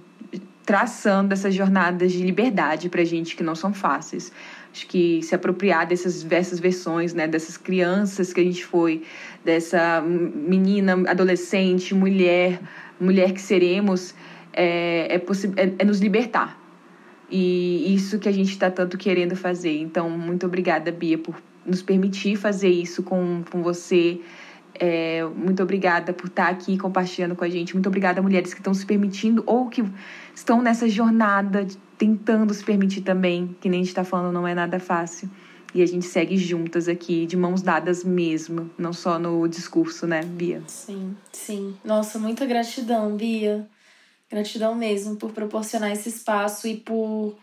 traçando 0.65 1.33
essas 1.33 1.55
jornadas 1.55 2.13
de 2.13 2.23
liberdade 2.23 2.89
pra 2.89 3.05
gente 3.05 3.37
que 3.37 3.43
não 3.43 3.55
são 3.55 3.73
fáceis. 3.73 4.33
Acho 4.73 4.87
que 4.87 5.23
se 5.23 5.35
apropriar 5.35 5.87
dessas 5.87 6.21
diversas 6.21 6.59
versões, 6.59 7.15
né, 7.15 7.29
dessas 7.29 7.57
crianças 7.57 8.33
que 8.33 8.41
a 8.41 8.45
gente 8.45 8.65
foi, 8.65 9.03
dessa 9.45 10.01
menina, 10.01 10.95
adolescente, 11.09 11.95
mulher, 11.95 12.61
mulher 13.01 13.33
que 13.33 13.41
seremos, 13.41 14.15
é, 14.53 15.15
é, 15.15 15.17
é, 15.17 15.75
é 15.79 15.85
nos 15.85 16.01
libertar 16.01 16.65
e 17.31 17.95
isso 17.95 18.19
que 18.19 18.29
a 18.29 18.33
gente 18.33 18.51
está 18.51 18.71
tanto 18.71 18.97
querendo 18.97 19.35
fazer. 19.35 19.79
Então, 19.79 20.09
muito 20.11 20.47
obrigada, 20.47 20.93
Bia, 20.93 21.19
por 21.19 21.35
nos 21.65 21.83
permitir 21.83 22.37
fazer 22.37 22.69
isso 22.69 23.03
com, 23.03 23.43
com 23.51 23.63
você. 23.63 24.21
É, 24.75 25.25
muito 25.25 25.63
obrigada 25.63 26.13
por 26.13 26.27
estar 26.27 26.49
aqui 26.49 26.77
compartilhando 26.77 27.37
com 27.37 27.45
a 27.45 27.49
gente. 27.49 27.75
Muito 27.75 27.87
obrigada, 27.87 28.21
mulheres 28.21 28.53
que 28.53 28.61
estão 28.61 28.75
se 28.75 28.85
permitindo 28.85 29.43
ou 29.47 29.69
que 29.69 29.85
estão 30.35 30.61
nessa 30.61 30.89
jornada 30.89 31.67
tentando 31.97 32.53
se 32.53 32.65
permitir 32.65 33.03
também, 33.03 33.57
que 33.61 33.69
nem 33.69 33.81
a 33.81 33.83
gente 33.83 33.91
está 33.91 34.05
falando, 34.05 34.33
não 34.35 34.47
é 34.47 34.55
nada 34.55 34.81
fácil. 34.81 35.31
E 35.73 35.83
a 35.83 35.87
gente 35.87 36.07
segue 36.07 36.37
juntas 36.37 36.89
aqui, 36.89 37.27
de 37.27 37.37
mãos 37.37 37.61
dadas 37.61 38.05
mesmo, 38.05 38.71
não 38.79 38.93
só 38.93 39.19
no 39.19 39.47
discurso, 39.49 40.07
né, 40.07 40.23
Bia? 40.23 40.63
Sim, 40.69 41.17
sim. 41.33 41.77
Nossa, 41.85 42.19
muita 42.19 42.47
gratidão, 42.47 43.17
Bia. 43.17 43.69
Gratidão 44.31 44.75
mesmo 44.75 45.17
por 45.17 45.33
proporcionar 45.33 45.91
esse 45.91 46.09
espaço 46.09 46.69
e 46.69 46.77
por 46.77 47.37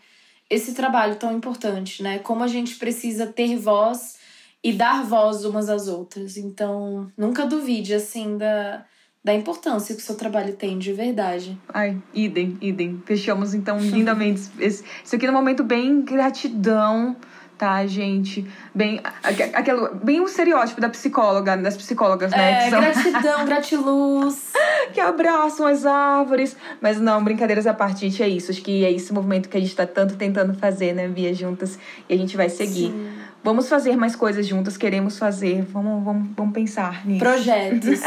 esse 0.48 0.72
trabalho 0.74 1.16
tão 1.16 1.34
importante, 1.34 2.02
né? 2.02 2.18
Como 2.18 2.42
a 2.42 2.48
gente 2.48 2.76
precisa 2.76 3.26
ter 3.26 3.56
voz 3.56 4.18
e 4.62 4.72
dar 4.72 5.04
voz 5.04 5.44
umas 5.44 5.68
às 5.68 5.88
outras. 5.88 6.36
Então, 6.36 7.10
nunca 7.16 7.46
duvide, 7.46 7.94
assim, 7.94 8.36
da, 8.38 8.84
da 9.24 9.34
importância 9.34 9.94
que 9.94 10.00
o 10.00 10.04
seu 10.04 10.14
trabalho 10.14 10.54
tem 10.54 10.78
de 10.78 10.92
verdade. 10.92 11.58
Ai, 11.68 12.00
idem, 12.14 12.56
idem. 12.60 13.02
Fechamos, 13.04 13.54
então, 13.54 13.78
lindamente. 13.78 14.42
esse, 14.58 14.84
isso 15.04 15.16
aqui 15.16 15.26
é 15.26 15.30
um 15.30 15.34
momento 15.34 15.64
bem 15.64 16.02
gratidão 16.02 17.16
tá, 17.62 17.86
gente? 17.86 18.44
Bem, 18.74 19.00
aquele, 19.22 19.88
bem 20.02 20.20
o 20.20 20.24
estereótipo 20.24 20.80
da 20.80 20.88
psicóloga, 20.88 21.56
das 21.56 21.76
psicólogas, 21.76 22.32
né? 22.32 22.66
É, 22.66 22.70
são... 22.70 22.80
gratidão, 22.80 23.46
gratiluz. 23.46 24.52
que 24.92 25.00
abraçam 25.00 25.68
as 25.68 25.86
árvores. 25.86 26.56
Mas 26.80 27.00
não, 27.00 27.22
brincadeiras 27.22 27.64
à 27.64 27.72
parte, 27.72 28.00
gente, 28.00 28.20
é 28.20 28.28
isso. 28.28 28.50
Acho 28.50 28.60
que 28.62 28.84
é 28.84 28.90
esse 28.90 29.12
movimento 29.12 29.48
que 29.48 29.56
a 29.56 29.60
gente 29.60 29.76
tá 29.76 29.86
tanto 29.86 30.16
tentando 30.16 30.54
fazer, 30.54 30.92
né, 30.92 31.06
Via 31.06 31.32
juntas. 31.32 31.78
E 32.08 32.14
a 32.14 32.16
gente 32.16 32.36
vai 32.36 32.48
seguir. 32.48 32.90
Sim. 32.90 33.21
Vamos 33.44 33.68
fazer 33.68 33.96
mais 33.96 34.14
coisas 34.14 34.46
juntas, 34.46 34.76
queremos 34.76 35.18
fazer. 35.18 35.62
Vamos, 35.62 36.04
vamos, 36.04 36.28
vamos 36.36 36.52
pensar 36.52 37.04
nisso. 37.06 37.18
Projetos. 37.18 38.00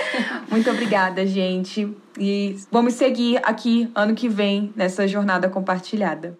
Muito 0.50 0.68
obrigada, 0.68 1.24
gente. 1.24 1.88
E 2.18 2.56
vamos 2.70 2.94
seguir 2.94 3.40
aqui 3.44 3.88
ano 3.94 4.14
que 4.14 4.28
vem 4.28 4.72
nessa 4.74 5.06
jornada 5.06 5.48
compartilhada. 5.48 6.36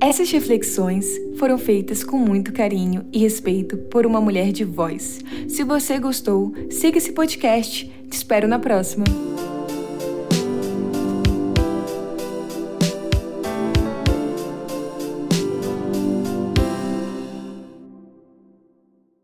Essas 0.00 0.30
reflexões 0.30 1.06
foram 1.38 1.56
feitas 1.56 2.04
com 2.04 2.18
muito 2.18 2.52
carinho 2.52 3.08
e 3.10 3.18
respeito 3.20 3.78
por 3.78 4.04
uma 4.04 4.20
mulher 4.20 4.52
de 4.52 4.62
voz. 4.62 5.20
Se 5.48 5.64
você 5.64 5.98
gostou, 5.98 6.52
siga 6.70 6.98
esse 6.98 7.12
podcast. 7.12 7.86
Te 8.10 8.12
espero 8.12 8.46
na 8.46 8.58
próxima. 8.58 9.04